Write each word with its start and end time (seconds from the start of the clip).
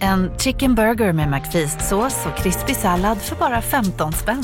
En 0.00 0.38
chicken 0.38 0.74
burger 0.74 1.12
med 1.12 1.28
McFeast-sås 1.28 2.26
och 2.26 2.36
krispig 2.42 2.76
sallad 2.76 3.22
för 3.22 3.36
bara 3.36 3.62
15 3.62 4.12
spänn. 4.12 4.42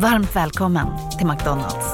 Varmt 0.00 0.36
välkommen 0.36 0.86
till 1.18 1.26
McDonalds. 1.26 1.86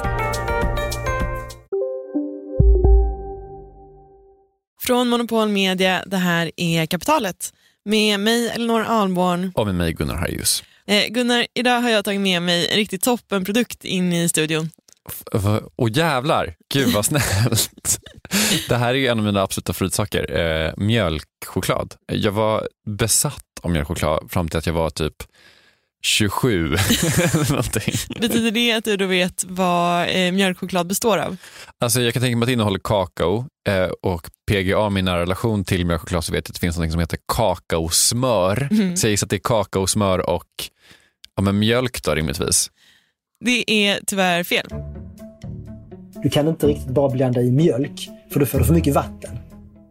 Från 4.80 5.09
Monopol 5.09 5.48
Media, 5.48 6.04
det 6.06 6.16
här 6.16 6.51
är 6.56 6.87
Kapitalet. 6.87 7.52
Med 7.84 8.20
mig 8.20 8.48
Elinor 8.48 8.82
Alborn. 8.82 9.52
Och 9.54 9.66
med 9.66 9.74
mig 9.74 9.92
Gunnar 9.92 10.15
Harjus. 10.15 10.62
Eh, 10.87 11.06
Gunnar, 11.09 11.46
idag 11.54 11.80
har 11.80 11.90
jag 11.90 12.04
tagit 12.04 12.20
med 12.20 12.42
mig 12.42 12.68
en 12.70 12.76
riktigt 12.76 13.02
toppenprodukt 13.02 13.84
in 13.84 14.12
i 14.12 14.29
studion. 14.29 14.70
Och 15.76 15.90
jävlar, 15.90 16.54
gud 16.74 16.92
vad 16.92 17.04
snällt. 17.04 17.98
Det 18.68 18.76
här 18.76 18.95
är 18.95 19.10
en 19.10 19.18
av 19.18 19.24
mina 19.24 19.42
absoluta 19.42 19.72
favoritsaker, 19.72 20.36
eh, 20.36 20.72
mjölkchoklad. 20.76 21.95
Jag 22.06 22.32
var 22.32 22.68
besatt 22.86 23.45
av 23.62 23.70
mjölkchoklad 23.70 24.30
fram 24.30 24.48
till 24.48 24.59
att 24.59 24.66
jag 24.66 24.74
var 24.74 24.90
typ 24.90 25.14
27. 26.04 26.68
Betyder 28.20 28.50
det 28.50 28.72
att 28.72 28.84
du 28.84 28.96
då 28.96 29.06
vet 29.06 29.45
vad 29.48 30.09
eh, 30.09 30.32
mjölkchoklad 30.32 30.87
består 30.87 31.18
av? 31.18 31.36
Alltså 31.80 32.01
jag 32.01 32.12
kan 32.12 32.23
tänka 32.23 32.36
mig 32.36 32.45
att 32.45 32.46
det 32.46 32.52
innehåller 32.52 32.80
kakao 32.84 33.46
eh, 33.68 33.90
och 34.02 34.30
PGA, 34.51 34.90
min 34.90 35.04
nära 35.04 35.20
relation 35.20 35.64
till 35.64 35.86
mjölkchoklad, 35.86 36.24
så 36.24 36.32
vet 36.32 36.36
jag 36.36 36.51
att 36.51 36.54
det 36.54 36.60
finns 36.60 36.79
något 36.79 36.90
som 36.90 37.01
heter 37.01 37.18
kakaosmör. 37.32 38.68
Mm. 38.70 38.96
Så 38.96 39.07
jag 39.07 39.10
gissar 39.10 39.26
att 39.26 39.30
det 39.30 39.36
är 39.36 39.40
kakaosmör 39.45 40.30
och 40.30 40.51
ja, 41.36 41.42
men 41.42 41.59
mjölk 41.59 42.02
då 42.02 42.14
rimligtvis. 42.14 42.70
Det 43.45 43.70
är 43.70 44.01
tyvärr 44.07 44.45
fel. 44.45 44.66
Du 46.24 46.30
kan 46.30 46.48
inte 46.48 46.66
riktigt 46.66 46.88
bara 46.88 47.08
blanda 47.08 47.42
i 47.42 47.50
mjölk, 47.50 48.10
för 48.32 48.40
då 48.40 48.46
får 48.46 48.58
du 48.58 48.64
för 48.64 48.74
mycket 48.74 48.94
vatten. 48.94 49.38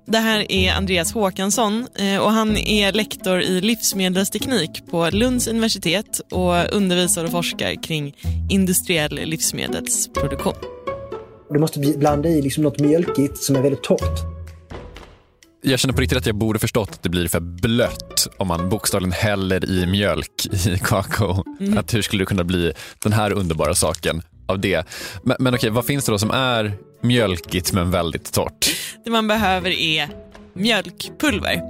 Det 0.05 0.17
här 0.17 0.51
är 0.51 0.73
Andreas 0.73 1.13
Håkansson 1.13 1.87
eh, 1.95 2.17
och 2.17 2.31
han 2.31 2.57
är 2.57 2.91
lektor 2.91 3.41
i 3.41 3.61
livsmedelsteknik 3.61 4.83
på 4.91 5.09
Lunds 5.11 5.47
universitet 5.47 6.21
och 6.31 6.73
undervisar 6.73 7.25
och 7.25 7.31
forskar 7.31 7.83
kring 7.83 8.15
industriell 8.49 9.15
livsmedelsproduktion. 9.15 10.53
Du 11.49 11.59
måste 11.59 11.79
blanda 11.79 12.29
i 12.29 12.41
liksom 12.41 12.63
något 12.63 12.79
mjölkigt 12.79 13.37
som 13.37 13.55
är 13.55 13.61
väldigt 13.61 13.83
torrt. 13.83 14.19
Jag 15.63 15.79
känner 15.79 15.93
på 15.93 16.01
riktigt 16.01 16.17
att 16.17 16.25
jag 16.25 16.35
borde 16.35 16.59
förstått 16.59 16.89
att 16.89 17.03
det 17.03 17.09
blir 17.09 17.27
för 17.27 17.39
blött 17.39 18.27
om 18.37 18.47
man 18.47 18.69
bokstavligen 18.69 19.11
häller 19.11 19.69
i 19.69 19.85
mjölk 19.85 20.45
i 20.67 20.77
kakao. 20.83 21.43
Mm. 21.59 21.77
Att 21.77 21.93
hur 21.93 22.01
skulle 22.01 22.21
det 22.21 22.25
kunna 22.25 22.43
bli 22.43 22.73
den 23.03 23.13
här 23.13 23.31
underbara 23.31 23.75
saken 23.75 24.21
av 24.45 24.59
det? 24.59 24.87
Men, 25.23 25.35
men 25.39 25.55
okej, 25.55 25.69
vad 25.69 25.85
finns 25.85 26.05
det 26.05 26.11
då 26.11 26.17
som 26.17 26.31
är 26.31 26.73
mjölkigt 27.01 27.73
men 27.73 27.91
väldigt 27.91 28.33
torrt? 28.33 28.75
Det 29.05 29.11
man 29.11 29.27
behöver 29.27 29.69
är 29.69 30.09
mjölkpulver. 30.53 31.61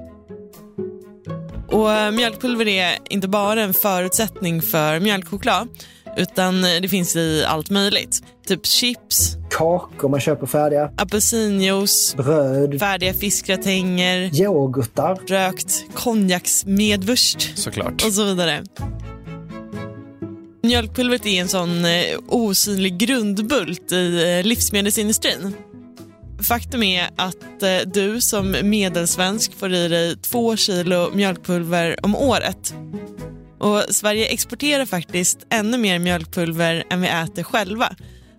Och 1.68 2.14
mjölkpulver 2.14 2.68
är 2.68 2.98
inte 3.10 3.28
bara 3.28 3.62
en 3.62 3.74
förutsättning 3.74 4.62
för 4.62 5.00
mjölkchoklad 5.00 5.68
utan 6.18 6.62
det 6.62 6.90
finns 6.90 7.16
i 7.16 7.46
allt 7.48 7.70
möjligt. 7.70 8.24
Typ 8.48 8.66
chips. 8.66 9.38
Kakor 9.50 10.10
man 10.10 10.20
köper 10.20 10.46
färdiga. 10.46 10.92
Apelsinjuice. 10.98 12.16
Bröd. 12.16 12.80
Färdiga 12.80 13.14
fiskgratänger. 13.14 14.42
Yoghurtar. 14.42 15.16
Rökt 15.28 15.86
konjaksmedvurst. 15.94 17.58
Såklart. 17.58 18.06
Och 18.06 18.14
så 18.14 18.24
vidare. 18.24 18.64
Mjölkpulvret 20.66 21.26
är 21.26 21.42
en 21.42 21.48
sån 21.48 21.86
eh, 21.86 22.20
osynlig 22.28 22.98
grundbult 22.98 23.92
i 23.92 24.38
eh, 24.40 24.48
livsmedelsindustrin. 24.48 25.56
Faktum 26.48 26.84
är 26.84 27.10
att 27.16 27.64
eh, 27.64 27.78
du 27.86 28.22
som 28.22 28.56
medelsvensk 28.64 29.54
får 29.60 29.74
i 29.74 29.88
dig 29.88 30.18
två 30.18 30.56
kilo 30.56 31.12
mjölkpulver 31.14 32.06
om 32.06 32.16
året. 32.16 32.74
Och 33.60 33.84
Sverige 33.90 34.26
exporterar 34.26 34.86
faktiskt 34.86 35.46
ännu 35.50 35.78
mer 35.78 36.00
mjölkpulver 36.00 36.84
än 36.90 37.02
vi 37.02 37.08
äter 37.08 37.44
själva. 37.44 37.96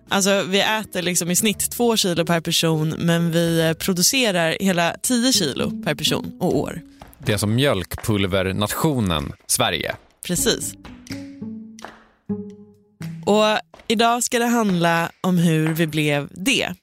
Alltså 0.09 0.43
vi 0.43 0.61
äter 0.61 1.01
liksom 1.01 1.31
i 1.31 1.35
snitt 1.35 1.71
två 1.71 1.97
kilo 1.97 2.25
per 2.25 2.41
person 2.41 2.95
men 2.97 3.31
vi 3.31 3.75
producerar 3.79 4.57
hela 4.59 4.95
10 5.01 5.33
kilo 5.33 5.83
per 5.83 5.95
person 5.95 6.37
och 6.39 6.57
år. 6.57 6.81
Det 7.19 7.31
är 7.31 7.33
alltså 7.33 7.47
mjölkpulvernationen 7.47 9.33
Sverige. 9.47 9.95
Precis. 10.27 10.73
Och 13.25 13.59
idag 13.87 14.23
ska 14.23 14.39
det 14.39 14.45
handla 14.45 15.11
om 15.21 15.37
hur 15.37 15.73
vi 15.73 15.87
blev 15.87 16.29
det. 16.31 16.73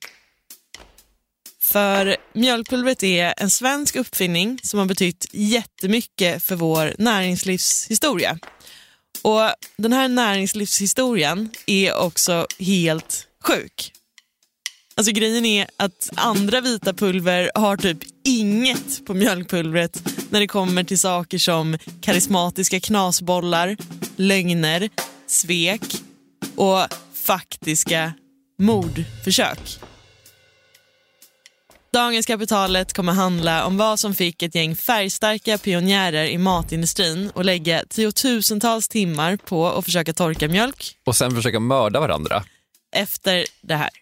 För 1.60 2.16
mjölkpulvret 2.32 3.02
är 3.02 3.34
en 3.36 3.50
svensk 3.50 3.96
uppfinning 3.96 4.58
som 4.62 4.78
har 4.78 4.86
betytt 4.86 5.26
jättemycket 5.32 6.42
för 6.42 6.56
vår 6.56 6.94
näringslivshistoria. 6.98 8.38
Och 9.22 9.40
den 9.76 9.92
här 9.92 10.08
näringslivshistorien 10.08 11.50
är 11.66 11.96
också 11.96 12.46
helt 12.58 13.26
sjuk. 13.44 13.92
Alltså 14.94 15.12
grejen 15.12 15.46
är 15.46 15.66
att 15.76 16.10
andra 16.14 16.60
vita 16.60 16.92
pulver 16.92 17.50
har 17.54 17.76
typ 17.76 17.98
inget 18.24 19.06
på 19.06 19.14
mjölkpulvret 19.14 20.02
när 20.30 20.40
det 20.40 20.46
kommer 20.46 20.84
till 20.84 20.98
saker 20.98 21.38
som 21.38 21.78
karismatiska 22.00 22.80
knasbollar, 22.80 23.76
lögner, 24.16 24.88
svek 25.26 26.02
och 26.56 26.86
faktiska 27.14 28.12
mordförsök. 28.58 29.58
Dagens 31.92 32.26
Kapitalet 32.26 32.92
kommer 32.92 33.12
handla 33.12 33.66
om 33.66 33.76
vad 33.76 34.00
som 34.00 34.14
fick 34.14 34.42
ett 34.42 34.54
gäng 34.54 34.76
färgstarka 34.76 35.58
pionjärer 35.58 36.24
i 36.24 36.38
matindustrin 36.38 37.30
att 37.34 37.46
lägga 37.46 37.84
tiotusentals 37.88 38.88
timmar 38.88 39.36
på 39.36 39.68
att 39.68 39.84
försöka 39.84 40.12
torka 40.12 40.48
mjölk. 40.48 40.96
Och 41.06 41.16
sen 41.16 41.30
försöka 41.30 41.60
mörda 41.60 42.00
varandra. 42.00 42.44
Efter 42.96 43.44
det 43.60 43.74
här. 43.74 44.01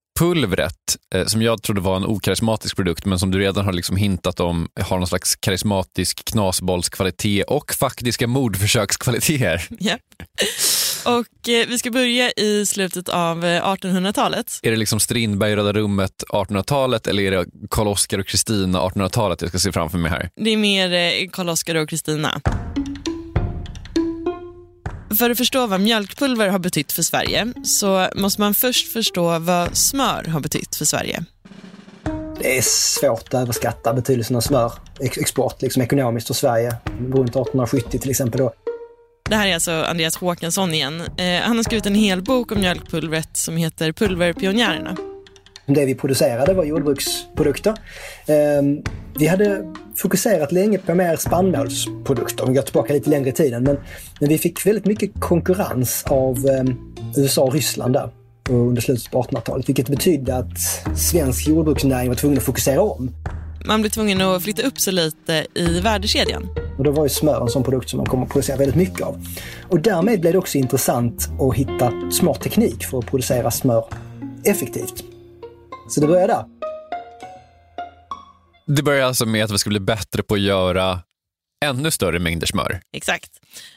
eh, 1.15 1.25
som 1.25 1.41
jag 1.41 1.63
trodde 1.63 1.81
var 1.81 1.95
en 1.95 2.05
okarismatisk 2.05 2.75
produkt 2.75 3.05
men 3.05 3.19
som 3.19 3.31
du 3.31 3.39
redan 3.39 3.65
har 3.65 3.73
liksom 3.73 3.95
hintat 3.95 4.39
om 4.39 4.69
har 4.81 4.97
någon 4.97 5.07
slags 5.07 5.35
karismatisk 5.35 6.25
knasbollskvalitet 6.25 7.45
och 7.47 7.73
faktiska 7.73 8.27
mordförsökskvaliteter. 8.27 9.67
Ja. 9.79 9.97
Och 11.05 11.49
eh, 11.49 11.67
vi 11.67 11.77
ska 11.77 11.91
börja 11.91 12.31
i 12.31 12.65
slutet 12.65 13.09
av 13.09 13.43
1800-talet. 13.43 14.59
Är 14.63 14.71
det 14.71 14.77
liksom 14.77 14.99
Strindberg 14.99 15.51
i 15.51 15.55
Röda 15.55 15.73
rummet 15.73 16.23
1800-talet 16.29 17.07
eller 17.07 17.23
är 17.23 17.31
det 17.31 17.45
Karl-Oskar 17.69 18.19
och 18.19 18.27
Kristina 18.27 18.81
1800-talet 18.81 19.41
jag 19.41 19.49
ska 19.49 19.59
se 19.59 19.71
framför 19.71 19.97
mig 19.97 20.11
här? 20.11 20.29
Det 20.35 20.49
är 20.49 20.57
mer 20.57 20.93
eh, 20.93 21.29
Karl-Oskar 21.31 21.75
och 21.75 21.89
Kristina. 21.89 22.41
För 25.19 25.29
att 25.29 25.37
förstå 25.37 25.67
vad 25.67 25.81
mjölkpulver 25.81 26.47
har 26.47 26.59
betytt 26.59 26.91
för 26.91 27.01
Sverige 27.01 27.53
så 27.63 28.07
måste 28.15 28.41
man 28.41 28.53
först 28.53 28.93
förstå 28.93 29.39
vad 29.39 29.77
smör 29.77 30.23
har 30.23 30.39
betytt 30.39 30.75
för 30.75 30.85
Sverige. 30.85 31.23
Det 32.39 32.57
är 32.57 32.61
svårt 32.61 33.27
att 33.27 33.33
överskatta 33.33 33.93
betydelsen 33.93 34.35
av 34.35 34.41
smör, 34.41 34.73
export 34.99 35.61
liksom 35.61 35.81
ekonomiskt 35.81 36.27
för 36.27 36.33
Sverige, 36.33 36.75
runt 36.99 37.29
1870 37.29 37.99
till 37.99 38.09
exempel. 38.09 38.39
Då. 38.39 38.53
Det 39.29 39.35
här 39.35 39.47
är 39.47 39.53
alltså 39.53 39.71
Andreas 39.71 40.15
Håkansson 40.15 40.73
igen. 40.73 41.01
Eh, 41.01 41.41
han 41.41 41.55
har 41.55 41.63
skrivit 41.63 41.85
en 41.85 41.95
hel 41.95 42.21
bok 42.21 42.51
om 42.51 42.59
mjölkpulvret 42.59 43.37
som 43.37 43.57
heter 43.57 43.91
Pulverpionjärerna. 43.91 44.97
Det 45.65 45.85
vi 45.85 45.95
producerade 45.95 46.53
var 46.53 46.63
jordbruksprodukter. 46.63 47.75
Ehm, 48.27 48.83
vi 49.15 49.27
hade 49.27 49.73
fokuserat 49.95 50.51
länge 50.51 50.77
på 50.77 50.95
mer 50.95 51.15
spannmålsprodukter, 51.15 52.43
om 52.43 52.49
vi 52.49 52.55
går 52.55 52.63
tillbaka 52.63 52.93
lite 52.93 53.09
längre 53.09 53.29
i 53.29 53.33
tiden. 53.33 53.63
Men, 53.63 53.77
men 54.19 54.29
vi 54.29 54.37
fick 54.37 54.65
väldigt 54.65 54.85
mycket 54.85 55.11
konkurrens 55.19 56.03
av 56.07 56.45
ehm, 56.47 56.75
USA 57.17 57.43
och 57.43 57.53
Ryssland 57.53 57.93
där 57.93 58.09
under 58.49 58.81
slutet 58.81 59.11
på 59.11 59.21
1800-talet, 59.21 59.69
vilket 59.69 59.89
betydde 59.89 60.35
att 60.35 60.59
svensk 60.97 61.47
jordbruksnäring 61.47 62.07
var 62.07 62.15
tvungen 62.15 62.37
att 62.37 62.43
fokusera 62.43 62.81
om. 62.81 63.11
Man 63.65 63.81
blev 63.81 63.89
tvungen 63.89 64.21
att 64.21 64.43
flytta 64.43 64.61
upp 64.61 64.79
sig 64.79 64.93
lite 64.93 65.45
i 65.55 65.79
värdekedjan. 65.79 66.47
Och 66.77 66.83
då 66.83 66.91
var 66.91 67.03
ju 67.03 67.09
smör 67.09 67.41
en 67.41 67.47
sån 67.47 67.63
produkt 67.63 67.89
som 67.89 67.97
man 67.97 68.05
kommer 68.05 68.23
att 68.23 68.31
producera 68.31 68.57
väldigt 68.57 68.75
mycket 68.75 69.01
av. 69.01 69.25
Och 69.69 69.79
därmed 69.79 70.21
blev 70.21 70.33
det 70.33 70.39
också 70.39 70.57
intressant 70.57 71.29
att 71.39 71.55
hitta 71.55 72.11
smart 72.11 72.41
teknik 72.41 72.85
för 72.85 72.99
att 72.99 73.05
producera 73.05 73.51
smör 73.51 73.85
effektivt. 74.43 75.03
Så 75.89 76.01
det 76.01 76.07
börjar 76.07 76.27
där. 76.27 76.60
Det 78.65 78.83
börjar 78.83 79.05
alltså 79.05 79.25
med 79.25 79.43
att 79.43 79.51
vi 79.51 79.57
ska 79.57 79.69
bli 79.69 79.79
bättre 79.79 80.23
på 80.23 80.33
att 80.33 80.39
göra 80.41 80.99
ännu 81.65 81.91
större 81.91 82.19
mängder 82.19 82.47
smör. 82.47 82.81
Exakt. 82.93 83.31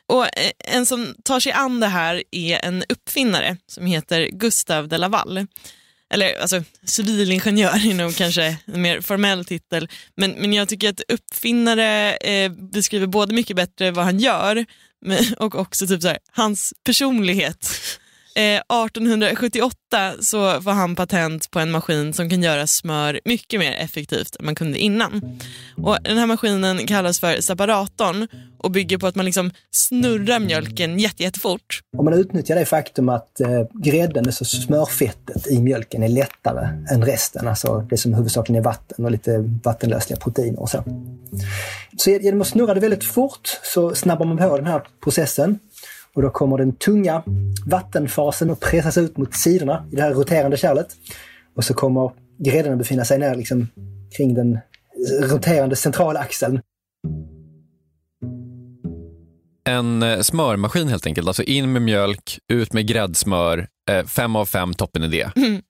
Och 0.06 0.24
eh, 0.24 0.50
En 0.58 0.86
som 0.86 1.14
tar 1.24 1.40
sig 1.40 1.52
an 1.52 1.80
det 1.80 1.86
här 1.86 2.22
är 2.30 2.64
en 2.64 2.84
uppfinnare 2.88 3.56
som 3.66 3.86
heter 3.86 4.28
Gustav 4.32 4.88
de 4.88 4.98
Laval. 4.98 5.46
Eller 6.14 6.40
alltså, 6.40 6.62
civilingenjör 6.84 7.90
är 7.90 7.94
nog 7.94 8.16
kanske 8.16 8.56
en 8.64 8.82
mer 8.82 9.00
formell 9.00 9.44
titel. 9.44 9.88
Men, 10.16 10.30
men 10.30 10.52
jag 10.52 10.68
tycker 10.68 10.88
att 10.88 11.00
uppfinnare 11.08 12.16
eh, 12.16 12.52
beskriver 12.52 13.06
både 13.06 13.34
mycket 13.34 13.56
bättre 13.56 13.90
vad 13.90 14.04
han 14.04 14.18
gör 14.18 14.64
och 15.38 15.54
också 15.54 15.86
typ 15.86 16.02
så 16.02 16.08
här, 16.08 16.18
hans 16.32 16.74
personlighet. 16.84 17.70
Eh, 18.36 18.60
1878 18.86 19.76
så 20.20 20.62
får 20.62 20.70
han 20.70 20.96
patent 20.96 21.50
på 21.50 21.58
en 21.58 21.70
maskin 21.70 22.12
som 22.12 22.30
kan 22.30 22.42
göra 22.42 22.66
smör 22.66 23.20
mycket 23.24 23.60
mer 23.60 23.72
effektivt 23.72 24.36
än 24.38 24.44
man 24.44 24.54
kunde 24.54 24.78
innan. 24.78 25.38
Och 25.76 25.98
den 26.02 26.18
här 26.18 26.26
maskinen 26.26 26.86
kallas 26.86 27.20
för 27.20 27.40
separatorn 27.40 28.28
och 28.58 28.70
bygger 28.70 28.98
på 28.98 29.06
att 29.06 29.14
man 29.14 29.24
liksom 29.24 29.50
snurrar 29.70 30.38
mjölken 30.38 30.98
jättefort. 30.98 31.80
Om 31.96 32.04
man 32.04 32.14
utnyttjar 32.14 32.56
det 32.56 32.64
faktum 32.64 33.08
att 33.08 33.40
eh, 33.40 33.62
grädden, 33.72 34.26
alltså 34.26 34.44
smörfettet 34.44 35.46
i 35.46 35.60
mjölken, 35.60 36.02
är 36.02 36.08
lättare 36.08 36.68
än 36.90 37.04
resten, 37.04 37.48
alltså 37.48 37.86
det 37.90 37.96
som 37.96 38.14
huvudsakligen 38.14 38.60
är 38.60 38.64
vatten 38.64 39.04
och 39.04 39.10
lite 39.10 39.50
vattenlösliga 39.64 40.18
proteiner 40.18 40.60
och 40.60 40.70
så. 40.70 40.84
Så 41.96 42.10
genom 42.10 42.40
att 42.40 42.48
snurra 42.48 42.74
det 42.74 42.80
väldigt 42.80 43.04
fort 43.04 43.60
så 43.62 43.94
snabbar 43.94 44.26
man 44.26 44.36
på 44.36 44.56
den 44.56 44.66
här 44.66 44.82
processen 45.04 45.58
och 46.14 46.22
då 46.22 46.30
kommer 46.30 46.58
den 46.58 46.72
tunga 46.72 47.22
vattenfasen 47.66 48.50
att 48.50 48.60
pressas 48.60 48.98
ut 48.98 49.16
mot 49.16 49.34
sidorna 49.34 49.86
i 49.92 49.96
det 49.96 50.02
här 50.02 50.14
roterande 50.14 50.56
kärlet. 50.56 50.88
Och 51.56 51.64
så 51.64 51.74
kommer 51.74 52.10
grädden 52.38 52.72
att 52.72 52.78
befinna 52.78 53.04
sig 53.04 53.18
ner 53.18 53.34
liksom 53.34 53.68
kring 54.16 54.34
den 54.34 54.58
roterande 55.22 55.76
centrala 55.76 56.20
axeln. 56.20 56.60
En 59.68 60.02
eh, 60.02 60.20
smörmaskin 60.20 60.88
helt 60.88 61.06
enkelt, 61.06 61.28
alltså 61.28 61.42
in 61.42 61.72
med 61.72 61.82
mjölk, 61.82 62.38
ut 62.52 62.72
med 62.72 62.86
gräddsmör, 62.86 63.68
eh, 63.90 64.06
fem 64.06 64.36
av 64.36 64.46
fem, 64.46 64.74
toppen 64.74 65.04
idé. 65.04 65.30
Mm. 65.36 65.62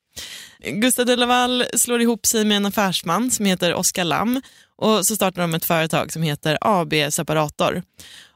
Gustav 0.80 1.06
de 1.06 1.16
Laval 1.16 1.64
slår 1.74 2.00
ihop 2.00 2.26
sig 2.26 2.44
med 2.44 2.56
en 2.56 2.66
affärsman 2.66 3.30
som 3.30 3.46
heter 3.46 3.74
Oskar 3.74 4.04
Lam 4.04 4.40
och 4.76 5.06
så 5.06 5.14
startar 5.14 5.42
de 5.42 5.54
ett 5.54 5.64
företag 5.64 6.12
som 6.12 6.22
heter 6.22 6.58
AB 6.60 6.94
Separator. 7.10 7.82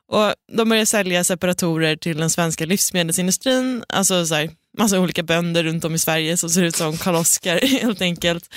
Och 0.09 0.35
de 0.53 0.69
börjar 0.69 0.85
sälja 0.85 1.25
separatorer 1.25 1.97
till 1.97 2.17
den 2.19 2.31
svenska 2.31 2.67
livsmedelsindustrin, 2.67 3.85
alltså 3.89 4.27
så 4.27 4.35
här, 4.35 4.51
massa 4.79 5.01
olika 5.01 5.23
bönder 5.23 5.65
runt 5.65 5.85
om 5.85 5.95
i 5.95 5.99
Sverige 5.99 6.37
som 6.37 6.51
ser 6.51 6.63
ut 6.63 6.77
som 6.77 6.97
Karl-Oskar 6.97 7.61
helt 7.81 8.01
enkelt. 8.01 8.55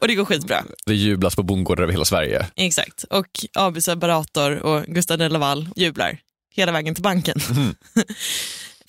Och 0.00 0.08
det 0.08 0.14
går 0.14 0.24
skitbra. 0.24 0.64
Det 0.86 0.94
jublas 0.94 1.36
på 1.36 1.42
bondgårdar 1.42 1.82
över 1.82 1.92
hela 1.92 2.04
Sverige. 2.04 2.46
Exakt, 2.56 3.02
och 3.02 3.26
AB 3.54 3.82
Separator 3.82 4.56
och 4.56 4.84
Gustav 4.84 5.18
de 5.18 5.28
Laval 5.28 5.68
jublar 5.76 6.18
hela 6.54 6.72
vägen 6.72 6.94
till 6.94 7.02
banken. 7.02 7.40
Mm. 7.50 7.74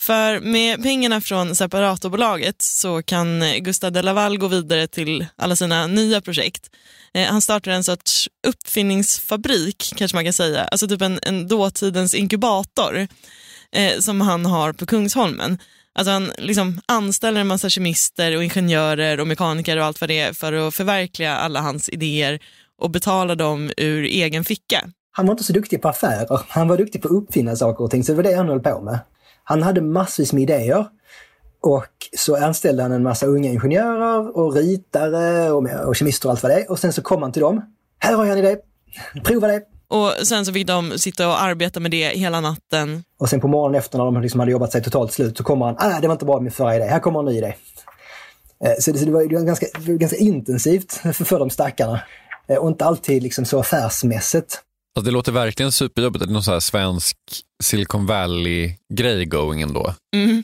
För 0.05 0.39
med 0.39 0.83
pengarna 0.83 1.21
från 1.21 1.55
separatorbolaget 1.55 2.61
så 2.61 3.03
kan 3.03 3.43
Gustav 3.59 3.91
de 3.91 4.01
Laval 4.01 4.37
gå 4.37 4.47
vidare 4.47 4.87
till 4.87 5.25
alla 5.35 5.55
sina 5.55 5.87
nya 5.87 6.21
projekt. 6.21 6.69
Eh, 7.13 7.27
han 7.27 7.41
startar 7.41 7.71
en 7.71 7.83
sorts 7.83 8.29
uppfinningsfabrik 8.47 9.93
kanske 9.95 10.17
man 10.17 10.23
kan 10.23 10.33
säga, 10.33 10.63
alltså 10.63 10.87
typ 10.87 11.01
en, 11.01 11.19
en 11.21 11.47
dåtidens 11.47 12.13
inkubator 12.13 13.07
eh, 13.71 13.99
som 13.99 14.21
han 14.21 14.45
har 14.45 14.73
på 14.73 14.85
Kungsholmen. 14.85 15.57
Alltså 15.95 16.11
han 16.11 16.31
liksom 16.37 16.81
anställer 16.85 17.41
en 17.41 17.47
massa 17.47 17.69
kemister 17.69 18.37
och 18.37 18.43
ingenjörer 18.43 19.19
och 19.19 19.27
mekaniker 19.27 19.77
och 19.77 19.85
allt 19.85 20.01
vad 20.01 20.09
det 20.09 20.19
är 20.19 20.33
för 20.33 20.53
att 20.53 20.75
förverkliga 20.75 21.35
alla 21.35 21.61
hans 21.61 21.89
idéer 21.89 22.39
och 22.81 22.89
betala 22.91 23.35
dem 23.35 23.71
ur 23.77 24.03
egen 24.03 24.43
ficka. 24.43 24.89
Han 25.11 25.25
var 25.25 25.33
inte 25.33 25.43
så 25.43 25.53
duktig 25.53 25.81
på 25.81 25.87
affärer, 25.87 26.41
han 26.47 26.67
var 26.67 26.77
duktig 26.77 27.01
på 27.01 27.07
att 27.07 27.13
uppfinna 27.13 27.55
saker 27.55 27.83
och 27.83 27.91
ting, 27.91 28.03
så 28.03 28.11
det 28.11 28.15
var 28.15 28.23
det 28.23 28.35
han 28.35 28.47
höll 28.47 28.59
på 28.59 28.81
med. 28.81 28.99
Han 29.47 29.63
hade 29.63 29.81
massvis 29.81 30.33
med 30.33 30.43
idéer 30.43 30.85
och 31.61 31.87
så 32.17 32.35
anställde 32.35 32.83
han 32.83 32.91
en 32.91 33.03
massa 33.03 33.25
unga 33.25 33.49
ingenjörer 33.49 34.37
och 34.37 34.55
ritare 34.55 35.51
och, 35.51 35.87
och 35.87 35.95
kemister 35.95 36.27
och 36.27 36.31
allt 36.31 36.43
vad 36.43 36.51
det 36.51 36.61
är. 36.61 36.71
Och 36.71 36.79
sen 36.79 36.93
så 36.93 37.01
kom 37.01 37.21
han 37.21 37.31
till 37.31 37.41
dem. 37.41 37.61
Här 37.99 38.15
har 38.15 38.25
jag 38.25 38.39
en 38.39 38.45
idé. 38.45 38.57
Prova 39.23 39.47
det. 39.47 39.61
Och 39.87 40.27
sen 40.27 40.45
så 40.45 40.53
fick 40.53 40.67
de 40.67 40.99
sitta 40.99 41.27
och 41.27 41.41
arbeta 41.41 41.79
med 41.79 41.91
det 41.91 42.07
hela 42.07 42.41
natten. 42.41 43.03
Och 43.19 43.29
sen 43.29 43.39
på 43.39 43.47
morgonen 43.47 43.79
efter 43.79 43.97
när 43.97 44.05
de 44.05 44.21
liksom 44.21 44.39
hade 44.39 44.51
jobbat 44.51 44.71
sig 44.71 44.83
totalt 44.83 45.13
slut 45.13 45.37
så 45.37 45.43
kommer 45.43 45.65
han, 45.65 45.75
ah, 45.79 45.99
det 45.99 46.07
var 46.07 46.13
inte 46.13 46.25
bra 46.25 46.39
med 46.39 46.53
förra 46.53 46.75
idé, 46.75 46.85
här 46.85 46.99
kommer 46.99 47.19
en 47.19 47.25
ny 47.25 47.37
idé. 47.37 47.55
Eh, 48.65 48.73
så 48.79 48.91
det, 48.91 48.99
så 48.99 49.05
det 49.05 49.11
var 49.11 49.23
ganska, 49.23 49.65
ganska 49.85 50.17
intensivt 50.17 50.93
för, 50.93 51.25
för 51.25 51.39
de 51.39 51.49
stackarna. 51.49 52.01
Eh, 52.47 52.57
och 52.57 52.67
inte 52.67 52.85
alltid 52.85 53.23
liksom 53.23 53.45
så 53.45 53.59
affärsmässigt. 53.59 54.61
Alltså 54.95 55.05
det 55.05 55.11
låter 55.11 55.31
verkligen 55.31 55.71
superjobbigt. 55.71 56.25
Det 56.25 56.29
är 56.29 56.33
någon 56.33 56.43
så 56.43 56.51
här 56.51 56.59
svensk 56.59 57.17
Silicon 57.63 58.05
Valley-grej 58.05 59.25
going 59.25 59.61
ändå. 59.61 59.93
Mm. 60.15 60.43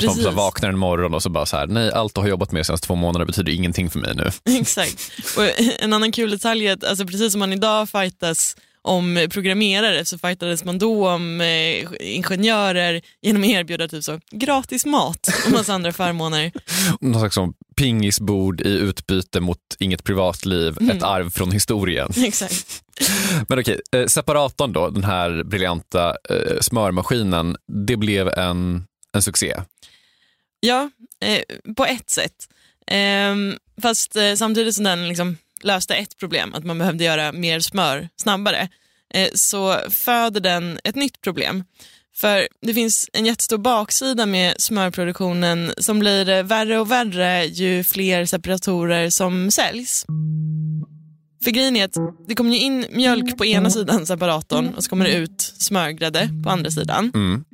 Precis. 0.00 0.14
Som 0.14 0.24
så 0.24 0.30
vaknar 0.30 0.68
en 0.68 0.78
morgon 0.78 1.14
och 1.14 1.22
så 1.22 1.30
bara 1.30 1.46
så 1.46 1.56
här, 1.56 1.66
nej 1.66 1.92
allt 1.92 2.14
du 2.14 2.20
har 2.20 2.28
jobbat 2.28 2.52
med 2.52 2.60
de 2.60 2.64
senaste 2.64 2.86
två 2.86 2.94
månaderna 2.94 3.24
betyder 3.24 3.52
ingenting 3.52 3.90
för 3.90 3.98
mig 3.98 4.14
nu. 4.14 4.30
Exakt. 4.60 5.12
Och 5.36 5.44
en 5.82 5.92
annan 5.92 6.12
kul 6.12 6.30
detalj 6.30 6.66
är 6.66 6.72
att 6.72 6.84
alltså, 6.84 7.06
precis 7.06 7.32
som 7.32 7.38
man 7.38 7.52
idag 7.52 7.88
fightas 7.88 8.56
om 8.82 9.26
programmerare 9.30 10.04
så 10.04 10.18
fightades 10.18 10.64
man 10.64 10.78
då 10.78 11.08
om 11.08 11.40
eh, 11.40 11.86
ingenjörer 12.00 13.02
genom 13.22 13.42
att 13.42 13.48
erbjuda 13.48 13.88
typ 13.88 14.04
så, 14.04 14.20
gratis 14.30 14.86
mat 14.86 15.28
och 15.46 15.52
massa 15.52 15.74
andra 15.74 15.92
förmåner. 15.92 16.52
Någon 17.00 17.20
slags 17.20 17.34
som 17.34 17.54
pingisbord 17.80 18.60
i 18.60 18.68
utbyte 18.68 19.40
mot 19.40 19.58
inget 19.78 20.04
privatliv, 20.04 20.76
mm. 20.80 20.96
ett 20.96 21.02
arv 21.02 21.30
från 21.30 21.52
historien. 21.52 22.12
Exakt. 22.16 22.82
Men 23.48 23.58
okej, 23.58 23.80
eh, 23.92 24.06
separatorn 24.06 24.72
då, 24.72 24.90
den 24.90 25.04
här 25.04 25.44
briljanta 25.44 26.16
eh, 26.30 26.60
smörmaskinen, 26.60 27.56
det 27.86 27.96
blev 27.96 28.28
en, 28.28 28.84
en 29.12 29.22
succé. 29.22 29.54
Ja, 30.60 30.90
eh, 31.20 31.74
på 31.74 31.86
ett 31.86 32.10
sätt. 32.10 32.48
Eh, 32.86 33.34
fast 33.82 34.16
samtidigt 34.36 34.74
som 34.74 34.84
den 34.84 35.08
liksom 35.08 35.36
löste 35.62 35.94
ett 35.94 36.16
problem, 36.16 36.54
att 36.54 36.64
man 36.64 36.78
behövde 36.78 37.04
göra 37.04 37.32
mer 37.32 37.60
smör 37.60 38.08
snabbare, 38.16 38.68
så 39.34 39.78
föder 39.90 40.40
den 40.40 40.80
ett 40.84 40.94
nytt 40.94 41.20
problem. 41.20 41.64
För 42.20 42.48
det 42.62 42.74
finns 42.74 43.08
en 43.12 43.26
jättestor 43.26 43.58
baksida 43.58 44.26
med 44.26 44.54
smörproduktionen 44.60 45.72
som 45.78 45.98
blir 45.98 46.42
värre 46.42 46.80
och 46.80 46.90
värre 46.90 47.44
ju 47.44 47.84
fler 47.84 48.26
separatorer 48.26 49.10
som 49.10 49.50
säljs. 49.50 50.06
För 51.44 51.50
grejen 51.50 51.76
är 51.76 51.84
att 51.84 51.96
det 52.28 52.34
kommer 52.34 52.50
ju 52.50 52.58
in 52.58 52.86
mjölk 52.90 53.38
på 53.38 53.44
ena 53.44 53.70
sidan 53.70 54.06
separatorn 54.06 54.74
och 54.74 54.84
så 54.84 54.90
kommer 54.90 55.04
det 55.04 55.12
ut 55.12 55.54
smörgrädde 55.58 56.28
på 56.44 56.50
andra 56.50 56.70
sidan. 56.70 57.12
Mm. 57.14 57.44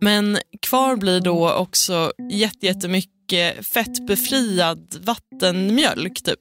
Men 0.00 0.38
kvar 0.62 0.96
blir 0.96 1.20
då 1.20 1.52
också 1.52 2.12
jättemycket 2.32 3.66
fettbefriad 3.66 4.96
vattenmjölk 5.00 6.22
typ. 6.22 6.40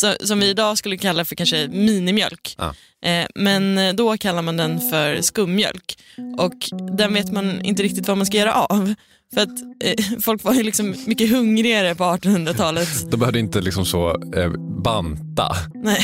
Så, 0.00 0.14
som 0.20 0.40
vi 0.40 0.48
idag 0.48 0.78
skulle 0.78 0.96
kalla 0.96 1.24
för 1.24 1.36
kanske 1.36 1.68
minimjölk. 1.68 2.54
Ja. 2.58 2.74
Eh, 3.10 3.26
men 3.34 3.96
då 3.96 4.16
kallar 4.16 4.42
man 4.42 4.56
den 4.56 4.90
för 4.90 5.22
skummjölk. 5.22 5.98
Och 6.38 6.54
den 6.96 7.14
vet 7.14 7.32
man 7.32 7.60
inte 7.60 7.82
riktigt 7.82 8.08
vad 8.08 8.16
man 8.16 8.26
ska 8.26 8.36
göra 8.36 8.54
av. 8.54 8.94
För 9.34 9.40
att 9.40 9.60
eh, 9.84 10.04
folk 10.20 10.44
var 10.44 10.54
ju 10.54 10.62
liksom 10.62 10.94
mycket 11.06 11.30
hungrigare 11.30 11.94
på 11.94 12.04
1800-talet. 12.04 13.10
De 13.10 13.16
behövde 13.20 13.38
inte 13.38 13.60
liksom 13.60 13.86
så 13.86 14.22
eh, 14.36 14.50
banta. 14.82 15.56
Nej. 15.74 16.00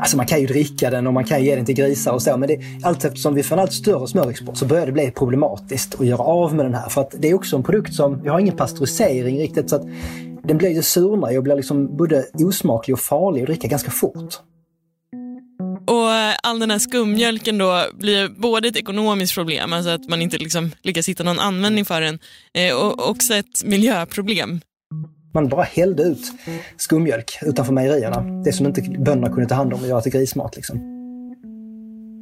Alltså 0.00 0.16
man 0.16 0.26
kan 0.26 0.40
ju 0.40 0.46
dricka 0.46 0.90
den 0.90 1.06
och 1.06 1.12
man 1.12 1.24
kan 1.24 1.44
ge 1.44 1.56
den 1.56 1.64
till 1.64 1.74
grisar 1.74 2.12
och 2.12 2.22
så, 2.22 2.36
men 2.36 2.48
det, 2.48 2.60
allt 2.82 3.04
eftersom 3.04 3.34
vi 3.34 3.42
får 3.42 3.56
en 3.56 3.62
allt 3.62 3.72
större 3.72 4.08
smörexport 4.08 4.56
så 4.56 4.66
börjar 4.66 4.86
det 4.86 4.92
bli 4.92 5.10
problematiskt 5.10 6.00
att 6.00 6.06
göra 6.06 6.22
av 6.22 6.54
med 6.54 6.66
den 6.66 6.74
här. 6.74 6.88
För 6.88 7.00
att 7.00 7.14
det 7.18 7.30
är 7.30 7.34
också 7.34 7.56
en 7.56 7.62
produkt 7.62 7.94
som, 7.94 8.22
vi 8.22 8.28
har 8.28 8.40
ingen 8.40 8.56
pastörisering 8.56 9.38
riktigt, 9.38 9.70
så 9.70 9.76
att 9.76 9.82
den 10.44 10.58
blir 10.58 10.70
ju 10.70 10.82
surnare 10.82 11.36
och 11.36 11.42
blir 11.42 11.56
liksom 11.56 11.96
både 11.96 12.24
osmaklig 12.34 12.94
och 12.94 13.00
farlig 13.00 13.40
att 13.40 13.46
dricka 13.46 13.68
ganska 13.68 13.90
fort. 13.90 14.34
Och 15.86 16.10
eh, 16.10 16.34
all 16.42 16.58
den 16.58 16.70
här 16.70 16.78
skummjölken 16.78 17.58
då 17.58 17.84
blir 17.94 18.28
både 18.28 18.68
ett 18.68 18.76
ekonomiskt 18.76 19.34
problem, 19.34 19.72
alltså 19.72 19.90
att 19.90 20.08
man 20.08 20.22
inte 20.22 20.38
liksom 20.38 20.70
lyckas 20.82 21.08
hitta 21.08 21.24
någon 21.24 21.38
användning 21.38 21.84
för 21.84 22.00
den, 22.00 22.18
eh, 22.54 22.74
och 22.74 23.10
också 23.10 23.34
ett 23.34 23.64
miljöproblem. 23.64 24.60
Man 25.34 25.48
bara 25.48 25.62
hällde 25.62 26.02
ut 26.02 26.32
skummjölk 26.76 27.38
utanför 27.42 27.72
mejerierna. 27.72 28.42
Det 28.44 28.52
som 28.52 28.66
inte 28.66 28.82
bönderna 28.82 29.34
kunde 29.34 29.48
ta 29.48 29.54
hand 29.54 29.74
om 29.74 29.80
och 29.80 29.88
göra 29.88 30.00
till 30.00 30.12
grismat. 30.12 30.56
Liksom. 30.56 30.94